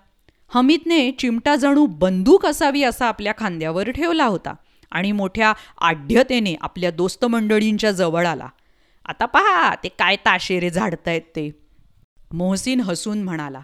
हमीदने 0.48 1.10
चिमटा 1.10 1.56
जणू 1.56 1.86
बंदूक 1.86 2.46
असावी 2.46 2.82
असा 2.82 3.06
आपल्या 3.06 3.32
खांद्यावर 3.38 3.90
ठेवला 3.90 4.24
होता 4.24 4.54
आणि 4.90 5.12
मोठ्या 5.12 5.52
आढ्यतेने 5.80 6.54
आपल्या 6.60 6.90
दोस्त 6.90 7.24
मंडळींच्या 7.24 7.90
जवळ 7.90 8.26
आला. 8.26 8.48
आता 9.06 9.26
पहा 9.26 9.74
ते 9.74 9.88
काय 9.88 10.16
ताशेरे 10.16 10.70
झाडतायत 10.70 11.22
ते. 11.22 11.67
मोहसिन 12.30 12.80
हसून 12.80 13.22
म्हणाला 13.22 13.60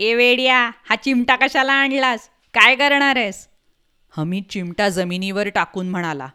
ए 0.00 0.14
वेड्या 0.14 0.58
हा 0.88 0.96
चिमटा 0.96 1.36
कशाला 1.36 1.72
आणलास? 1.72 2.28
काय 2.54 2.74
करणार 2.76 3.16
आहेस? 3.16 3.46
हमीद 4.14 4.44
चिमटा 4.50 4.88
जमिनीवर 4.88 5.48
टाकून 5.48 5.88
म्हणाला 5.88 6.28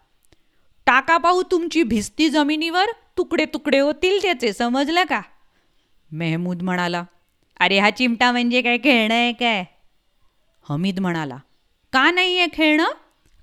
टाका 0.87 1.17
पाहू 1.17 1.41
तुमची 1.51 1.83
भिस्ती 1.83 2.29
जमिनीवर 2.29 2.91
तुकडे 3.17 3.45
तुकडे 3.45 3.79
होतील 3.79 4.21
त्याचे 4.21 4.51
समजलं 4.53 5.03
का? 5.09 5.21
मेहमूद 6.11 6.61
म्हणाला 6.61 7.03
अरे 7.59 7.79
हा 7.79 7.89
चिमटा 7.89 8.31
म्हणजे 8.31 8.61
काय 8.61 8.77
खेळणं 8.77 9.13
आहे 9.13 9.31
काय? 9.33 9.63
हमीद 10.65 10.99
म्हणाला 10.99 11.37
का 11.93 12.09
नाही 12.11 12.37
आहे 12.37 12.47
खेळणं? 12.53 12.91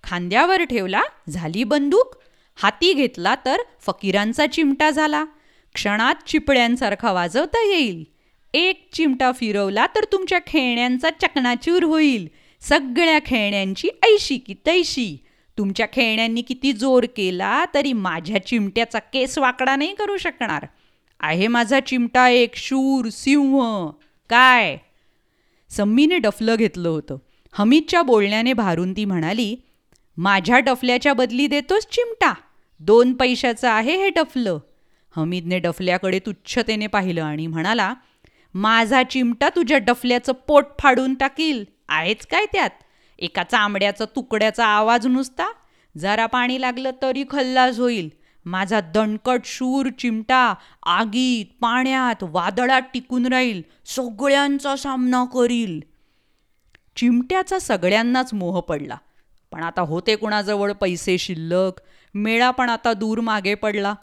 खांद्यावर 0.05 0.63
ठेवला 0.65 1.03
झाली 1.29 1.65
बंदूक 1.65 2.15
हाती 2.59 2.93
घेतला 2.93 3.35
तर 3.45 3.63
फकीरांचा 3.81 4.47
चिमटा 4.47 4.91
झाला. 4.91 5.25
क्षणात 5.77 6.15
चिपळ्यांसारखा 6.27 7.13
वाजवता 7.13 7.59
येईल. 7.59 8.05
एक 8.55 8.89
चिमटा 8.93 9.33
फिरवला 9.33 9.87
तर 9.87 10.05
तुमच्या 10.13 10.39
खेळण्यांचा 10.47 11.11
चकनाचूर 11.11 11.83
होईल. 11.83 12.29
सगळ्या 12.61 13.19
खेळण्यांची 13.27 13.89
ऐशी 14.03 14.37
की 14.37 14.55
तैशी. 14.67 15.19
तुमच्या 15.59 15.87
खेळण्यांनी 15.93 16.43
किती 16.43 16.73
जोर 16.73 17.05
केला 17.05 17.65
तरी 17.75 17.93
माझ्या 17.93 18.47
चिमट्याचा 18.47 18.99
केस 18.99 19.39
वाकडा 19.39 19.77
नाही 19.77 19.95
करू 19.95 20.17
शकणार. 20.17 20.67
आहे 21.21 21.47
माझा 21.47 21.81
चिमटा 21.81 22.29
एक 22.29 22.57
शूर 22.57 23.09
सिंह. 23.09 23.91
काय? 24.31 24.77
सम्मीने 25.71 26.19
डफलं 26.19 26.55
घेतलं 26.59 26.89
होतं. 26.89 27.17
हमीदच्या 27.53 28.03
बोलण्याने 28.03 28.53
भारून 28.53 28.93
ती 28.93 29.05
म्हणाली 29.05 29.57
माझ्या 30.17 30.59
डफल्याच्या 30.59 31.13
बदली 31.13 31.47
देतोस 31.47 31.87
चिमटा. 31.87 32.35
दोन 32.81 33.13
पैशाचं 33.13 33.69
आहे 33.69 33.97
हे 33.97 34.09
डफलं. 34.09 34.59
हमीदने 35.17 35.59
डफल्याकडे 35.59 36.19
तुच्छतेने 36.19 36.87
पाहिलं 36.87 37.23
आणि 37.23 37.47
म्हणाला 37.47 37.95
माझा 38.55 39.03
चिमटा 39.03 39.49
तुझ्या 39.49 39.79
डफल्याचं 39.79 40.33
पोट 40.33 40.65
फाडून 40.79 41.15
टाकील. 41.15 41.65
आहेच 41.89 42.27
काय 42.27 42.45
त्यात? 42.53 42.71
एका 43.19 43.43
चांबड्याचा 43.43 44.05
तुकड्याचा 44.05 44.67
आवाज 44.67 45.07
नुसता? 45.07 45.53
जरा 45.99 46.27
पाणी 46.27 46.61
लागलं 46.61 46.91
तरी 47.03 47.25
खल्लास 47.31 47.79
होईल. 47.79 48.09
माझा 48.45 48.81
दणकट 48.81 49.41
शूर 49.45 49.89
चिमटा 49.99 50.55
आगीत 50.83 51.47
पाण्यात 51.61 52.23
वादळात 52.23 52.83
टिकून 52.95 53.27
राहील. 53.27 53.63
सगळ्यांचा 53.87 54.77
सामना 54.77 55.25
करील. 55.25 55.81
चिमट्याचा 56.97 57.59
सगळ्यांनाच 57.59 58.35
मोह 58.35 58.61
पडला. 58.61 58.97
पण 59.53 59.63
आता 59.63 59.81
होते 59.81 60.17
कुणाजवळ 60.17 60.73
पैसे 60.73 61.19
शिल्लक? 61.19 61.81
मेळा 62.15 62.51
पण 62.51 62.69
आता 62.69 62.93
दूर 62.93 63.21
मागे 63.21 63.55
पडला. 63.55 63.95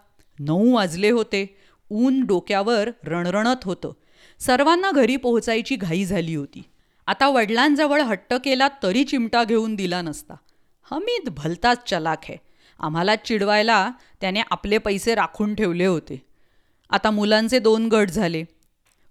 नऊ 0.45 0.73
वाजले 0.75 1.09
होते. 1.09 1.57
ऊन 1.89 2.23
डोक्यावर 2.25 2.89
रणरणत 3.03 3.63
होतं. 3.63 3.91
सर्वांना 4.39 4.91
घरी 4.91 5.15
पोहोचायची 5.15 5.75
घाई 5.75 6.05
झाली 6.05 6.35
होती. 6.35 6.61
आता 7.07 7.27
वडिलांजवळ 7.27 8.01
हट्ट 8.01 8.33
केला 8.33 8.67
तरी 8.83 9.03
चिमटा 9.03 9.43
घेऊन 9.43 9.75
दिला 9.75 10.01
नसता. 10.01 10.33
हमीद 10.91 11.29
भलताच 11.29 11.89
चलाक 11.89 12.21
आहे 12.23 12.37
आम्हाला 12.79 13.15
चिडवायला 13.15 13.91
त्याने 14.21 14.41
आपले 14.51 14.77
पैसे 14.77 15.15
राखून 15.15 15.55
ठेवले 15.55 15.85
होते. 15.85 16.21
आता 16.89 17.11
मुलांचे 17.11 17.59
दोन 17.59 17.87
गट 17.87 18.09
झाले. 18.09 18.43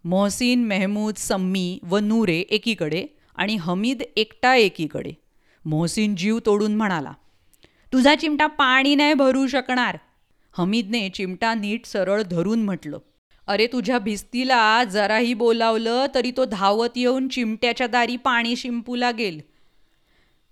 मोहसिन 0.04 0.64
मेहमूद 0.64 1.14
सम्मी 1.14 1.78
व 1.82 1.98
नूरे 1.98 2.38
एकीकडे 2.50 3.06
आणि 3.36 3.56
हमीद 3.56 4.02
एकटा 4.16 4.54
एकीकडे. 4.54 5.12
मोहसिन 5.64 6.14
जीव 6.16 6.38
तोडून 6.46 6.74
म्हणाला 6.76 7.12
तुझा 7.92 8.14
चिमटा 8.14 8.46
पाणी 8.46 8.94
नाही 8.94 9.14
भरू 9.14 9.46
शकणार. 9.46 9.98
हमीदने 10.58 11.08
चिमटा 11.08 11.54
नीट 11.54 11.86
सरळ 11.86 12.22
धरून 12.22 12.62
म्हटलं 12.62 12.98
अरे 13.46 13.66
तुझ्या 13.66 13.98
भिस्तीला 13.98 14.84
जराही 14.84 15.34
बोलावलं 15.34 16.06
तरी 16.14 16.32
तो 16.36 16.44
धावत 16.44 16.88
येऊन 16.96 17.28
चिमट्याच्या 17.28 17.86
दारी 17.86 18.16
पाणी 18.16 18.56
शिंपू 18.56 18.96
लागेल 18.96 19.40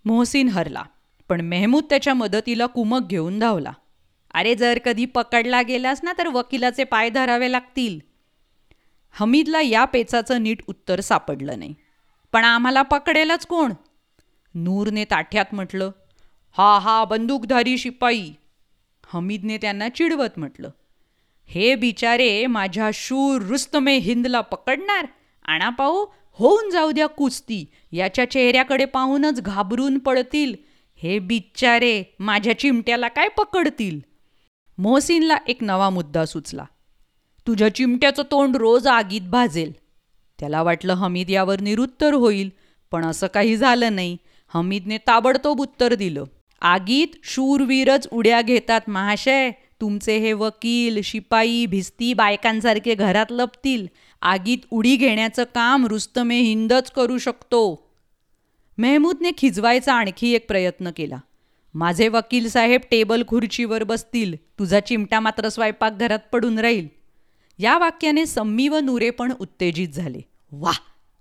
मोहसिन 0.05 0.49
हरला 0.49 0.83
पण 1.29 1.41
मेहमूद 1.41 1.85
त्याच्या 1.91 2.15
मदतीला 2.15 2.67
कुमक 2.67 3.07
घेऊन 3.07 3.39
धावला. 3.39 3.73
अरे 4.35 4.55
जर 4.55 4.79
कधी 4.85 5.05
पकडला 5.05 5.63
गेलास 5.63 6.01
ना 6.03 6.13
तर 6.19 6.27
वकिलाचे 6.27 6.85
पाय 6.85 7.11
धरावे 7.11 7.53
लागतील. 7.53 7.99
हमीदला 9.11 9.61
या 9.61 9.85
पेचाचं 9.85 10.43
नीट 10.43 10.63
उत्तर 10.69 11.01
सापडलं 11.01 11.59
नाही. 11.59 11.75
पण 12.33 12.45
आम्हाला 12.45 12.83
पकडेलच 12.83 13.47
कोण? 13.47 13.73
नूरने 14.55 15.05
ताठ्यात 15.05 15.55
म्हटलं 15.55 15.91
हा 16.53 16.79
हा 16.79 17.05
बंदूकधारी 17.05 17.79
शिपाई 17.79 18.33
हमीदने 19.13 19.57
त्यांना 19.59 19.89
चिडवत 19.89 20.39
म्हटलं 20.39 20.71
हे 21.49 21.75
बिचारे 21.75 22.47
माझ्या 22.47 22.91
शूर 22.95 23.43
रुस्तमे 23.43 23.97
हिंदला 23.97 24.41
पकडणार 24.41 25.07
आणा 25.45 25.69
पाहू 25.69 26.07
होऊन 26.33 26.71
जाऊ 26.71 26.93
द्या 26.93 27.07
कुस्ती 27.07 27.65
याच्या 27.93 28.31
चेहऱ्याकडे 28.31 28.85
पाहूनच 28.85 29.41
घाबरून 29.41 29.99
पडतील. 29.99 30.55
हे 31.03 31.19
बिचारे 31.19 32.03
माझ्या 32.19 32.59
चिमट्याला 32.59 33.09
काय 33.09 33.29
पकडतील? 33.29 34.01
मोहसिनला 34.79 35.37
एक 35.49 35.63
नवा 35.63 35.91
मुद्दा 35.91 36.25
सुचला 36.27 36.65
तुझ्या 37.47 37.75
चिमट्याचं 37.75 38.23
तोंड 38.31 38.57
रोज 38.57 38.87
आगीत 38.87 39.21
भाजेल. 39.21 39.73
त्याला 40.39 40.63
वाटलं 40.63 40.93
हमीद 40.93 41.31
यावर 41.31 41.61
निरुत्तर 41.61 42.15
होईल 42.15 42.51
पण 42.93 43.05
असं 43.05 43.27
काही 43.27 43.57
झालं 43.57 43.95
नाही. 43.95 44.17
हमीदने 44.49 44.99
ताबडतोब 44.99 45.61
उत्तर 45.61 45.95
दिलं 45.95 46.25
आगीत 46.61 47.09
शूरवीरच 47.25 48.09
उड्या 48.13 48.43
घेतात 48.43 48.81
महाशय. 48.89 49.51
तुमचे 49.81 50.19
हे 50.19 50.33
वकील 50.33 51.01
शिपाई 51.03 51.67
भिस्ती 51.67 52.15
बायकांसारखे 52.15 52.95
घरात 52.95 53.27
लपतील. 53.31 53.87
आगीत 54.23 54.59
उडी 54.71 54.97
घेण्याचं 54.97 55.45
काम 55.45 55.87
रुस्तमे 55.87 56.41
हिंदच 56.41 56.91
करू 56.91 57.19
शकतो. 57.19 57.91
मेहमूदने 58.79 59.31
खिजवायचा 59.39 59.95
आणखी 59.95 60.35
एक 60.35 60.49
प्रयत्न 60.49 60.91
केला. 60.97 61.17
माझे 61.75 62.09
वकील 62.09 62.49
साहेब 62.49 62.81
टेबल 62.91 63.23
खुर्चीवर 63.29 63.85
बसतील. 63.85 64.37
तुझा 64.37 64.81
चिमटा 64.81 65.21
मात्र 65.21 65.49
स्वयंपाकघरात 65.49 66.19
पडून 66.33 66.59
राहील. 66.59 66.89
या 67.59 67.79
वाक्याने 67.79 68.27
सम्मी 68.27 68.69
व 68.69 68.77
नुरे 68.77 69.11
पण 69.11 69.33
उत्तेजित 69.41 69.89
झाले. 69.89 70.21
वा 70.53 70.73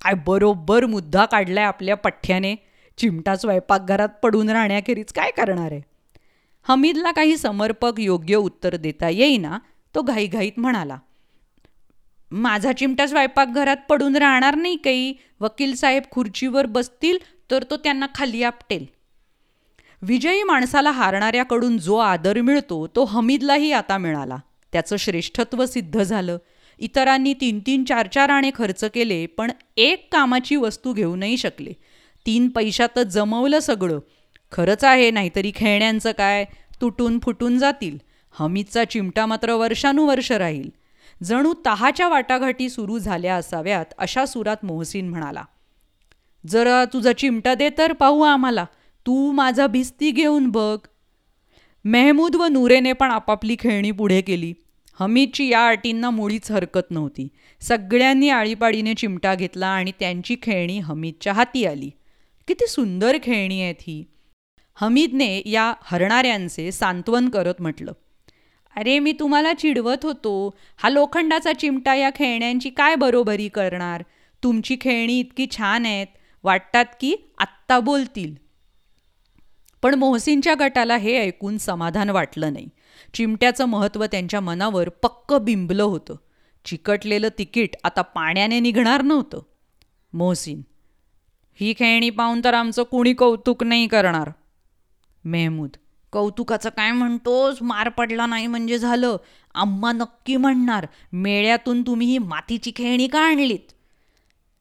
काय 0.04 0.14
बरोबर 0.28 0.86
मुद्दा 0.86 1.26
काढलाय 1.26 1.64
आपल्या 1.64 1.96
पठ्ठ्याने. 1.96 2.56
चिमटा 3.00 3.36
स्वयंपाकघरात 3.36 4.10
पडून 4.24 4.50
राहण्याखेरीज 4.50 5.12
काय 5.12 5.32
करणार 5.32 5.72
आहे? 5.72 5.82
हमीदला 6.64 7.12
काही 7.12 7.38
समर्पक 7.38 7.92
योग्य 7.98 8.36
उत्तर 8.36 8.76
देता 8.76 9.10
येईना 9.10 9.60
तो 9.96 10.02
घाईघाईत 10.02 10.52
म्हणाला. 10.58 10.98
माझा 12.32 12.72
चिमटा 12.72 13.08
स्वयंपाकघरात 13.08 13.78
पडून 13.90 14.16
राहणार 14.16 14.56
नाही 14.56 14.76
काही. 14.76 15.14
वकील 15.40 15.76
साहेब 15.76 16.04
खुर्चीवर 16.12 16.66
बसतील 16.66 17.18
तर 17.52 17.64
तो 17.64 17.78
त्यांना 17.78 18.08
खाली 18.16 18.44
आपटेल. 18.44 18.86
विजयी 20.02 20.44
माणसाला 20.44 20.92
हारणाऱ्याकडून 20.92 21.78
जो 21.78 21.96
आदर 21.96 22.42
मिळतो 22.42 22.88
तो 22.88 23.04
हमीदलाही 23.06 23.72
आता 23.72 23.98
मिळाला. 23.98 24.38
त्याचं 24.72 24.96
श्रेष्ठत्व 24.96 25.66
सिद्ध 25.66 26.04
झालं. 26.04 26.38
इतरांनी 26.80 27.34
तीन 27.34 27.60
तीन 27.60 27.84
चार 27.84 28.08
चार 28.08 28.30
आणे 28.30 28.52
खर्च 28.56 28.84
केले 28.84 29.26
पण 29.26 29.52
एक 29.78 30.08
कामाची 30.12 30.56
वस्तू 30.56 30.94
घेऊ 30.94 31.16
नाही 31.16 31.38
शकले. 31.38 31.74
तीन 32.26 32.50
पैशात 32.50 33.00
जमवलं 33.00 33.60
सगळं. 33.60 34.00
खरंच 34.52 34.84
आहे 34.84 35.12
नाहीतरी 35.12 35.52
खेळण्यांचं 35.56 36.12
काय? 36.12 36.46
तुटून 36.82 37.20
फुटून 37.24 37.60
जातील. 37.60 37.98
हमीदचा 38.32 38.86
चिमटा 38.86 39.26
मात्र 39.26 39.54
वर्षानुवर्ष 39.54 40.32
राहील. 40.32 40.70
जणू 41.24 41.54
तहाच्या 41.66 42.08
वाटाघाटी 42.08 42.70
सुरू 42.70 43.00
झाल्या 43.00 43.36
असाव्यात 43.36 43.86
अशा 43.98 44.26
सुरात 44.26 44.58
मोहसिन 44.64 45.10
म्हणाला. 45.10 45.44
जरा 46.48 46.86
तुझा 46.86 47.14
चिमटा 47.14 47.54
दे 47.54 47.70
तर 47.78 47.94
पाहू 47.94 48.22
आम्हाला. 48.22 48.66
तू 49.06 49.32
माझा 49.32 49.68
भिस्ती 49.68 50.12
घेऊन 50.12 50.50
बघ. 50.50 50.78
मेहमूद 51.86 52.36
व 52.36 52.46
नूरेने 52.46 52.94
पण 52.94 53.12
आपापली 53.12 53.56
खेळणी 53.60 53.92
पुढे 53.92 54.22
केली. 54.22 54.54
हमीदची 55.00 55.48
या 55.48 55.68
अटींना 55.68 56.10
मुळीच 56.10 56.52
हरकत 56.52 56.92
नव्हती. 56.92 57.28
सगळ्यांनी 57.62 58.30
आळीपाळीने 58.30 58.94
चिमटा 58.94 59.36
घेतला 59.36 59.68
आणि 59.68 59.92
त्यांची 60.00 60.36
खेळणी 60.42 60.80
हमीदच्या 60.80 61.34
हाती 61.34 61.66
आली. 61.66 61.92
किती 62.50 62.68
सुंदर 62.68 63.18
खेळणी 63.24 63.62
आहेत 63.62 63.76
ही. 63.80 64.04
हमीदने 64.76 65.42
या 65.46 65.74
हरणाऱ्यांचे 65.82 66.72
सांत्वन 66.72 67.30
करत 67.30 67.54
म्हटलं. 67.60 67.92
अरे 68.76 69.00
मी 69.00 69.12
तुम्हाला 69.12 69.54
चिडवत 69.54 69.98
होतो. 70.04 70.58
हा 70.78 70.90
लोखंडाचा 70.90 71.54
चिमटा 71.54 71.96
या 71.96 72.10
खेळण्यांची 72.16 72.70
काय 72.70 72.96
बरोबरी 72.96 73.48
करणार? 73.48 74.04
तुमची 74.44 74.78
खेळणी 74.82 75.20
इतकी 75.20 75.48
छान 75.58 75.86
आहेत. 75.86 76.08
वाटतात 76.44 76.86
की 77.00 77.16
आत्ता 77.38 77.80
बोलतील. 77.80 78.36
पण 79.82 79.96
मोहसिनच्या 79.96 80.56
गटाला 80.60 80.98
हे 80.98 81.18
ऐकून 81.18 81.58
समाधान 81.58 82.10
वाटलं 82.10 82.54
नाही. 82.54 82.68
चिमट्याचं 83.14 83.66
महत्त्व 83.66 84.06
त्यांच्या 84.06 84.40
मनावर 84.40 84.90
पक्क 84.90 85.34
बिंबलं 85.34 85.84
होतं. 85.84 86.16
चिकटलेलं 86.66 87.28
तिकीट 87.38 87.76
आता 87.84 88.02
पाण्याने 88.02 88.60
निघणार 88.60 89.02
नव्हतं. 89.02 89.42
मोहसिन 90.14 90.62
ही 91.60 91.74
खेळणी 91.80 92.10
पाहून 92.10 92.42
तर 92.44 92.54
आमचं 92.54 92.84
कुणी 92.84 93.14
कौतुक 93.14 93.64
नाही 93.64 93.88
करणार. 93.88 94.30
मेहमूद 95.24 95.70
कौतुकाचं 96.12 96.70
काय 96.70 96.92
म्हणतोस? 96.92 97.58
मार 97.62 97.90
पडला 97.90 98.26
नाही 98.26 98.48
म्हणजे 98.48 98.78
झालं. 98.78 99.18
आम्हा 99.56 99.92
नक्की 99.92 100.36
म्हणणार 100.36 100.86
मेळ्यातून 101.14 101.82
तुम्ही 101.82 102.08
ही 102.08 102.18
मातीची 102.18 102.72
खेळणी 102.76 103.08
का 103.08 103.20
आणलीत? 103.20 103.74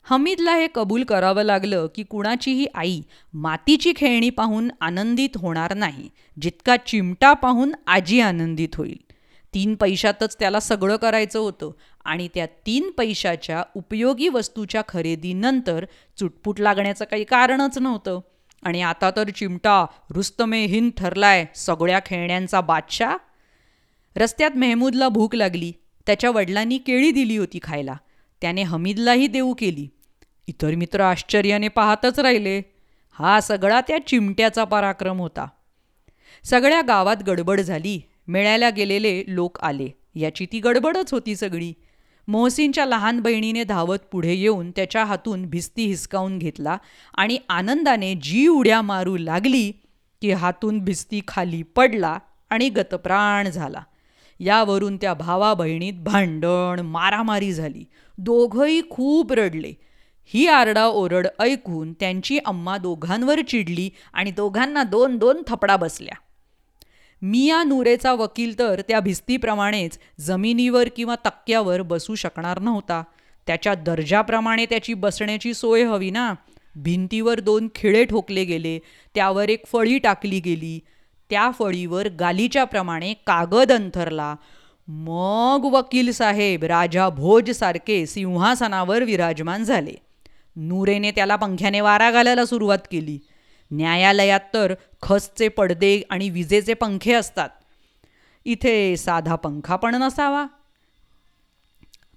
हमीदला 0.03 0.55
हे 0.55 0.67
कबूल 0.75 1.03
करावं 1.03 1.43
लागलं 1.43 1.87
की 1.95 2.03
कुणाचीही 2.03 2.65
आई 2.75 3.01
मातीची 3.33 3.93
खेळणी 3.95 4.29
पाहून 4.29 4.69
आनंदित 4.81 5.37
होणार 5.37 5.73
नाही 5.73 6.09
जितका 6.41 6.77
चिमटा 6.77 7.33
पाहून 7.33 7.71
आजी 7.87 8.19
आनंदित 8.19 8.75
होईल. 8.75 9.08
तीन 9.53 9.75
पैशातच 9.75 10.35
त्याला 10.39 10.59
सगळं 10.59 10.95
करायचं 10.95 11.39
होतं. 11.39 11.71
आणि 12.05 12.27
त्या 12.27 12.45
तीन 12.45 12.91
पैशाच्या 12.91 13.63
उपयोगी 13.75 14.27
वस्तूच्या 14.27 14.81
खरेदीनंतर 14.87 15.85
चुटपुट 16.19 16.59
लागण्याचं 16.59 17.05
काही 17.05 17.23
कारणच 17.23 17.77
नव्हतं. 17.77 18.19
आणि 18.63 18.81
आता 18.81 19.11
तर 19.11 19.29
चिमटा 19.29 19.85
रुस्तमे 20.09 20.65
हिंद 20.65 20.91
ठरलाय 20.97 21.45
सगळ्या 21.55 21.99
खेळण्यांचा 22.05 22.61
बादशाह. 22.61 23.17
रस्त्यात 24.15 24.51
मेहमूदला 24.55 25.09
भूक 25.09 25.35
लागली. 25.35 25.73
त्याच्या 26.05 26.31
वडिलांनी 26.31 26.77
केळी 26.77 27.11
दिली 27.11 27.37
होती 27.37 27.59
खायला. 27.63 27.93
त्याने 28.41 28.63
हमीदलाही 28.63 29.27
देऊ 29.27 29.53
केली. 29.53 29.87
इतर 30.47 30.75
मित्र 30.75 31.01
आश्चर्याने 31.01 31.67
पाहतच 31.67 32.19
राहिले. 32.19 32.61
हा 33.11 33.39
सगळा 33.39 33.81
त्या 33.81 34.07
चिमट्याचा 34.07 34.63
पराक्रम 34.63 35.19
होता. 35.19 35.47
सगळ्या 36.43 36.81
गावात 36.81 37.17
गडबड 37.27 37.61
झाली. 37.61 38.01
मिळायला 38.29 38.69
गेलेले 38.69 39.23
लोक 39.27 39.59
आले. 39.59 39.87
याची 40.15 40.45
ती 40.51 40.59
गडबडच 40.59 41.13
होती 41.13 41.35
सगळी. 41.35 41.73
मोहसिनच्या 42.27 42.85
लहान 42.85 43.19
बहिणीने 43.19 43.63
धावत 43.63 43.97
पुढे 44.11 44.33
येऊन 44.33 44.71
त्याच्या 44.71 45.05
हातून 45.05 45.45
भिस्ती 45.45 45.85
हिसकावून 45.85 46.37
घेतला 46.37 46.77
आणि 47.13 47.37
आनंदाने 47.49 48.13
जी 48.15 48.47
उड्या 48.47 48.81
मारू 48.81 49.17
लागली 49.17 49.71
की 50.21 50.31
हातून 50.31 50.79
भिस्ती 50.79 51.21
खाली 51.27 51.63
पडला 51.63 52.19
आणि 52.49 52.69
गतप्राण 52.69 53.49
झाला. 53.49 53.81
यावरून 54.39 54.97
त्या 54.97 55.13
भावा 55.13 55.53
बहिणीत 55.53 55.93
भांडण 55.93 56.79
मारामारी 56.79 57.53
झाली. 57.53 57.85
दोघंही 58.17 58.81
खूप 58.89 59.33
रडले. 59.33 59.73
ही 60.25 60.47
आरडाओरड 60.47 61.27
ऐकून 61.39 61.93
त्यांची 61.93 62.39
अम्मा 62.45 62.77
दोघांवर 62.77 63.41
चिडली 63.41 63.89
आणि 64.13 64.31
दोघांना 64.31 64.83
दोन 64.83 65.17
दोन 65.17 65.41
थपडा 65.47 65.75
बसल्या. 65.75 66.15
मिया 67.21 67.63
नूरेचा 67.63 68.13
वकील 68.13 68.59
तर 68.59 68.81
त्या 68.87 68.99
भिस्तीप्रमाणेच 68.99 69.99
जमिनीवर 70.19 70.87
किंवा 70.95 71.15
तक्क्यावर 71.15 71.81
बसू 71.81 72.15
शकणार 72.15 72.59
नव्हता. 72.59 73.03
त्याच्या 73.47 73.73
दर्जाप्रमाणे 73.75 74.65
त्याची 74.65 74.93
बसण्याची 74.93 75.53
सोय 75.53 75.83
हवी 75.83 76.11
ना. 76.11 76.33
भिंतीवर 76.75 77.39
दोन 77.39 77.67
खिळे 77.75 78.05
ठोकले 78.05 78.43
गेले 78.43 78.79
त्यावर 79.15 79.49
एक 79.49 79.65
फळी 79.67 79.97
टाकली 79.97 80.39
गेली. 80.39 80.79
त्या 81.29 81.51
फळीवर 81.59 82.09
गालीच्याप्रमाणे 82.09 83.13
कागद 83.13 83.71
अंथरला. 83.71 84.35
मग 84.87 85.69
वकील 85.71 86.11
साहेब 86.11 86.63
राजा 86.63 87.09
भोजसारखे 87.09 88.05
सिंहासनावर 88.05 89.03
विराजमान 89.03 89.63
झाले. 89.63 89.93
नूरेने 90.55 91.11
त्याला 91.11 91.35
पंख्याने 91.35 91.81
वारा 91.81 92.11
घालायला 92.11 92.45
सुरुवात 92.45 92.77
केली. 92.91 93.19
न्यायालयात 93.71 94.39
तर 94.53 94.73
खसचे 95.01 95.47
पडदे 95.47 96.01
आणि 96.09 96.29
विजेचे 96.29 96.73
पंखे 96.73 97.13
असतात. 97.13 97.49
इथे 98.45 98.97
साधा 98.97 99.35
पंखा 99.35 99.75
पण 99.75 99.95
नसावा. 99.95 100.45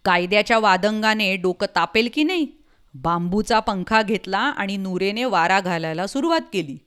कायद्याच्या 0.04 0.58
वादंगाने 0.58 1.36
डोकं 1.36 1.66
तापेल 1.76 2.08
की 2.14 2.24
नाही? 2.24 2.46
बांबूचा 2.94 3.60
पंखा 3.60 4.02
घेतला 4.02 4.38
आणि 4.38 4.76
नुरेने 4.76 5.24
वारा 5.24 5.60
घालायला 5.60 6.06
सुरुवात 6.06 6.40
केली. 6.52 6.78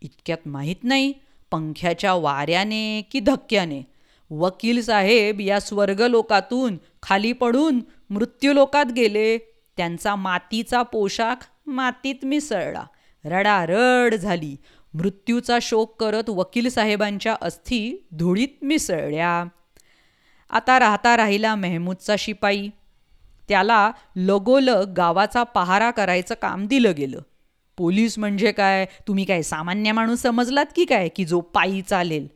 इतक्यात 0.00 0.48
माहीत 0.48 0.76
नाही 0.82 1.12
पंख्याच्या 1.50 2.14
वाऱ्याने 2.14 3.02
की 3.12 3.20
धक्क्याने. 3.20 3.82
वकील 4.30 4.82
साहेब 4.82 5.40
या 5.40 5.60
स्वर्गलोकातून 5.60 6.76
खाली 7.02 7.32
पडून 7.32 7.80
मृत्यूलोकात 8.10 8.86
गेले. 8.92 9.38
त्यांचा 9.76 10.16
मातीचा 10.16 10.82
पोशाख 10.82 11.46
मातीत 11.66 12.24
मिसळला. 12.24 12.84
रडारड 13.24 14.14
झाली. 14.14 14.56
मृत्यूचा 14.94 15.58
शोक 15.62 16.00
करत 16.00 16.30
वकील 16.30 16.68
साहेबांच्या 16.68 17.36
अस्थी 17.40 18.06
धुळीत 18.12 18.48
मिसळल्या. 18.62 19.44
आता 20.50 20.78
राहता 20.78 21.16
राहिला 21.16 21.54
मेहमूदचा 21.54 22.14
शिपाई. 22.18 22.68
त्याला 23.48 23.90
लगोलग 24.16 24.92
गावाचा 24.92 25.42
पहारा 25.42 25.90
करायचं 25.90 26.34
काम 26.42 26.66
दिलं 26.66 26.92
गेलं. 26.96 27.20
पोलीस 27.76 28.18
म्हणजे 28.18 28.52
काय? 28.52 28.86
तुम्ही 29.08 29.24
काय 29.24 29.42
सामान्य 29.42 29.92
माणूस 29.92 30.20
समजलात 30.20 30.66
की 30.76 30.84
काय? 30.84 31.08
की 31.08 31.24
जो 31.24 31.40
पायी 31.40 31.82
चालेल? 31.82 32.26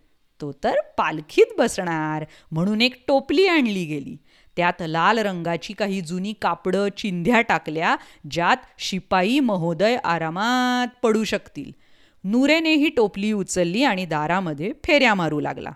तो 0.40 0.52
तर 0.64 0.74
पालखीत 0.98 1.46
बसणार. 1.58 2.24
म्हणून 2.52 2.82
एक 2.82 3.04
टोपली 3.08 3.46
आणली 3.46 3.84
गेली. 3.84 4.16
त्यात 4.58 4.72
लाल 4.80 5.18
रंगाची 5.18 5.72
काही 5.72 6.00
जुनी 6.00 6.32
कापडं 6.32 6.88
चिंध्या 6.96 7.40
टाकल्या 7.40 7.96
ज्यात 8.30 8.56
शिपाई 8.78 9.40
महोदय 9.40 9.96
आरामात 10.04 10.98
पडू 11.02 11.24
शकतील. 11.24 11.70
नूरेने 12.24 12.74
ही 12.74 12.88
टोपली 12.88 13.32
उचलली 13.32 13.82
आणि 13.82 14.06
दारामध्ये 14.06 14.72
फेऱ्या 14.84 15.14
मारू 15.14 15.40
लागला. 15.40 15.70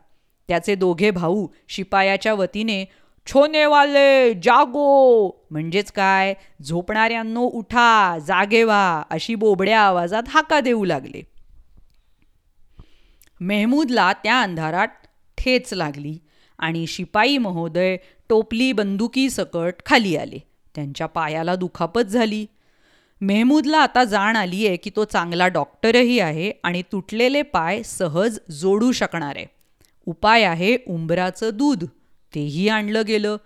त्याचे 0.48 0.74
दोघे 0.74 1.10
भाऊ 1.10 1.46
शिपायाच्या 1.68 2.34
वतीने 2.34 2.84
छोनेवाले 3.26 4.34
जागो! 4.34 5.28
म्हणजेच 5.50 5.92
काय? 5.92 6.34
झोपणाऱ्यांनो 6.62 7.40
उठा 7.40 8.18
जागे 8.26 8.62
व्हा 8.62 9.02
अशी 9.10 9.34
बोबड्या 9.34 9.80
आवाजात 9.80 10.22
हाका 10.28 10.60
देऊ 10.60 10.84
लागले. 10.84 11.22
मेहमूदला 13.40 14.12
त्या 14.12 14.40
अंधारात 14.40 14.88
ठेच 15.38 15.72
लागली 15.74 16.18
आणि 16.58 16.86
शिपाई 16.86 17.38
महोदय 17.38 17.96
टोपली 18.32 18.72
बंदुकी 18.72 19.30
सकट 19.30 19.74
खाली 19.86 20.16
आले. 20.16 20.38
त्यांच्या 20.74 21.06
पायाला 21.06 21.54
दुखापत 21.54 22.00
झाली. 22.00 22.46
मेहमूदला 23.20 23.78
आता 23.78 24.04
जाण 24.04 24.36
आली 24.36 24.66
आहे 24.66 24.76
की 24.76 24.90
तो 24.96 25.04
चांगला 25.04 25.48
डॉक्टरही 25.48 26.18
आहे 26.18 26.52
आणि 26.64 26.82
तुटलेले 26.82 27.42
पाय 27.42 27.82
सहज 27.82 28.38
जोडू 28.50 28.92
शकणार. 28.92 29.36
आहे 29.36 29.46
उपाय 30.06 30.42
आहे 30.42 30.76
उंबराचं 30.86 31.50
दूध. 31.54 31.84
तेही 32.34 32.68
आणलं 32.68 33.02
गेलं. 33.06 33.36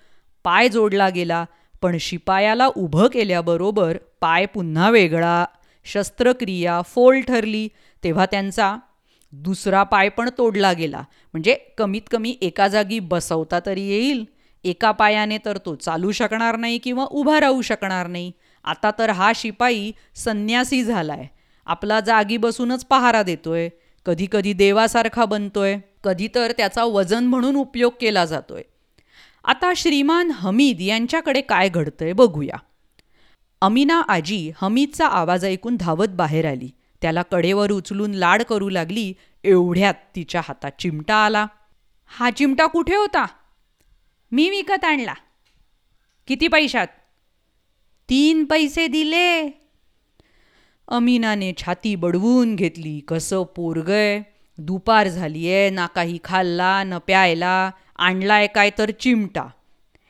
पाय 0.44 0.68
जोडला 0.68 1.08
गेला 1.08 1.44
पण 1.82 1.96
शिपायाला 2.00 2.66
उभं 2.66 3.08
केल्याबरोबर 3.08 3.98
पाय 4.20 4.46
पुन्हा 4.46 4.90
वेगळा. 4.90 5.44
शस्त्रक्रिया 5.84 6.80
फोल 6.82 7.20
ठरली. 7.20 7.68
तेव्हा 8.04 8.26
त्यांचा 8.26 8.76
दुसरा 9.32 9.82
पाय 9.82 10.08
पण 10.08 10.30
तोडला 10.38 10.72
गेला. 10.72 11.02
म्हणजे 11.32 11.56
कमीत 11.78 12.02
कमी 12.10 12.36
एका 12.40 12.68
जागी 12.68 12.98
बसवता 12.98 13.58
तरी 13.66 13.82
येईल. 13.82 14.24
एका 14.66 14.90
पायाने 14.90 15.38
तर 15.38 15.58
तो 15.66 15.74
चालू 15.74 16.12
शकणार 16.12 16.56
नाही 16.56 16.78
किंवा 16.78 17.04
उभा 17.04 17.40
राहू 17.40 17.62
शकणार 17.62 18.06
नाही. 18.06 18.32
आता 18.64 18.90
तर 18.98 19.10
हा 19.10 19.32
शिपाई 19.34 19.92
संन्यासी 20.14 20.84
झालाय. 20.84 21.26
आपला 21.66 22.00
जागी 22.00 22.36
बसूनच 22.36 22.84
पहारा 22.84 23.22
देतोय. 23.22 23.68
कधी 24.06 24.26
कधी 24.32 24.52
देवासारखा 24.52 25.24
बनतोय. 25.24 25.76
कधी 26.04 26.28
तर 26.34 26.52
त्याचा 26.52 26.84
वजन 26.84 27.24
म्हणून 27.24 27.56
उपयोग 27.56 27.92
केला 28.00 28.24
जातोय. 28.24 28.62
आता 29.44 29.72
श्रीमान 29.76 30.30
हमीद 30.30 30.80
यांच्याकडे 30.80 31.40
काय 31.40 31.68
घडतंय 31.68 32.12
बघूया. 32.12 32.56
अमिना 33.60 34.00
आजी 34.00 34.52
हमीदचा 34.62 35.06
आवाज 35.06 35.44
ऐकून 35.44 35.76
धावत 35.76 36.08
बाहेर 36.08 36.50
आली. 36.50 36.70
त्याला 37.02 37.22
कडेवर 37.22 37.70
उचलून 37.70 38.10
लाड 38.10 38.42
करू 38.42 38.68
लागली. 38.68 39.14
एवढ्यात 39.44 39.94
तिच्या 40.16 40.40
हातात 40.48 40.70
चिमटा 40.78 41.14
आला. 41.14 41.46
हा 42.06 42.30
चिमटा 42.30 42.66
कुठे 42.66 42.96
होता? 42.96 43.26
मी 44.32 44.50
विकत 44.50 44.84
आणला. 44.84 45.14
किती 46.28 46.48
पैशात? 46.48 46.86
तीन 48.08 48.44
पैसे 48.44 48.86
दिले. 48.86 49.60
अमीनाने 50.88 51.52
छाती 51.58 51.96
बडवून 51.96 52.56
घेतली. 52.56 53.00
कसं 53.00 53.42
पोरगय 53.42 54.20
दुपार 54.58 55.08
झालीये 55.08 55.70
ना 55.70 55.86
काही 55.86 56.18
खाल्ला 56.24 56.82
न 56.84 56.98
प्यायला. 56.98 57.70
आणलाय 57.96 58.46
काय 58.46 58.70
तर 58.78 58.90
चिमटा. 58.90 59.46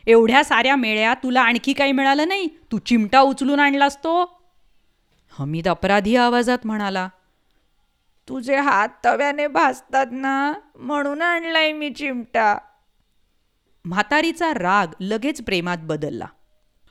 एवढ्या 0.07 0.45
साऱ्या 0.45 0.77
मेळ्या 0.77 1.15
तुला 1.15 1.41
आणखी 1.41 1.73
काही 1.73 1.93
मिळालं 1.93 2.29
नाही? 2.29 2.47
तू 2.47 2.79
चिमटा 2.79 3.21
उचलून 3.21 3.61
आणलास 3.61 3.99
तो? 3.99 4.41
हमीद 5.39 5.69
अपराधी 5.69 6.17
आवाजात 6.17 6.59
म्हणाला 6.65 7.09
तुझे 8.29 8.57
हात 8.57 8.89
तव्याने 9.05 9.47
भासतात 9.47 10.07
ना? 10.11 10.53
म्हणून 10.77 11.23
आणलाय 11.23 11.73
मी 11.73 11.91
चिमटा. 11.91 12.59
म्हातारीचा 13.87 14.55
राग 14.55 14.87
लगेच 15.01 15.43
प्रेमात 15.43 15.79
बदलला. 15.83 16.25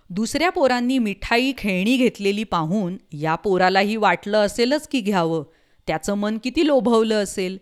दुसऱ्या 0.09 0.49
पोरांनी 0.49 0.97
मिठाई 0.97 1.53
खेळणी 1.57 1.97
घेतलेली 1.97 2.43
पाहून 2.43 2.97
या 3.11 3.35
पोरालाही 3.35 3.95
वाटलं 3.95 4.37
असेलच 4.37 4.87
की 4.87 4.99
घ्यावं 4.99 5.43
त्याचं 5.87 6.13
मन 6.13 6.37
किती 6.43 6.67
लोभवलं 6.67 7.23
असेल. 7.23 7.57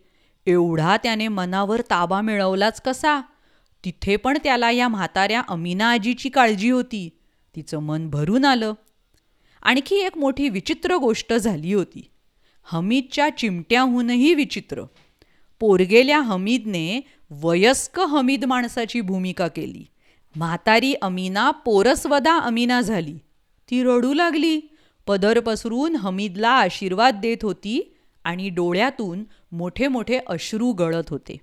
एवढा 0.45 0.97
त्याने 0.97 1.27
मनावर 1.27 1.81
ताबा 1.81 2.21
मिळवलाच 2.21 2.81
कसा? 2.81 3.21
तिथे 3.85 4.15
पण 4.15 4.37
त्याला 4.43 4.71
या 4.71 4.87
म्हाताऱ्या 4.87 5.41
अमीना 5.47 5.91
आजीची 5.91 6.29
काळजी 6.29 6.69
होती. 6.69 7.09
तिचं 7.55 7.79
मन 7.79 8.09
भरून 8.09 8.45
आलं. 8.45 8.73
आणखी 9.61 9.95
एक 9.95 10.17
मोठी 10.17 10.49
विचित्र 10.49 10.95
गोष्ट 10.95 11.33
झाली 11.33 11.73
होती. 11.73 12.11
हमीदच्या 12.63 13.29
चिमट्याहूनही 13.37 14.33
विचित्र. 14.33 14.83
पोरगेल्या 15.59 16.19
हमीदने 16.19 17.01
वयस्क 17.41 17.99
हमीद 17.99 18.45
माणसाची 18.45 19.01
भूमिका 19.01 19.47
केली. 19.47 19.85
म्हातारी 20.35 20.93
अमीना 20.93 21.51
पोरसवदा 21.51 22.37
अमीना 22.37 22.81
झाली. 22.81 23.17
ती 23.69 23.83
रडू 23.83 24.13
लागली. 24.13 24.61
पदर 25.07 25.39
पसरून 25.39 25.95
हमीदला 25.95 26.49
आशीर्वाद 26.49 27.19
देत 27.21 27.37
होती 27.41 27.95
आणि 28.23 28.49
डोळ्यातून 28.49 29.23
मोठे 29.51 29.87
मोठे 29.87 30.19
अश्रू 30.27 30.71
गळत 30.71 31.09
होते. 31.09 31.37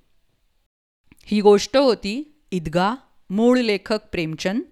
ही 1.25 1.41
गोष्ट 1.41 1.77
होती 1.77 2.43
ईदगा 2.53 2.95
मूळ 3.31 3.59
लेखक 3.59 3.99
प्रेमचंद 4.13 4.63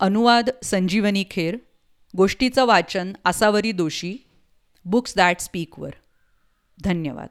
अनुवाद 0.00 0.50
संजीवनी 0.62 1.24
खेर 1.30 1.56
गोष्टीचं 2.16 2.64
वाचन 2.64 3.12
आसावरी 3.24 3.72
दोषी 3.72 4.16
बुक्स 4.84 5.12
दॅट 5.16 5.40
स्पीकवर. 5.40 5.90
धन्यवाद. 6.84 7.28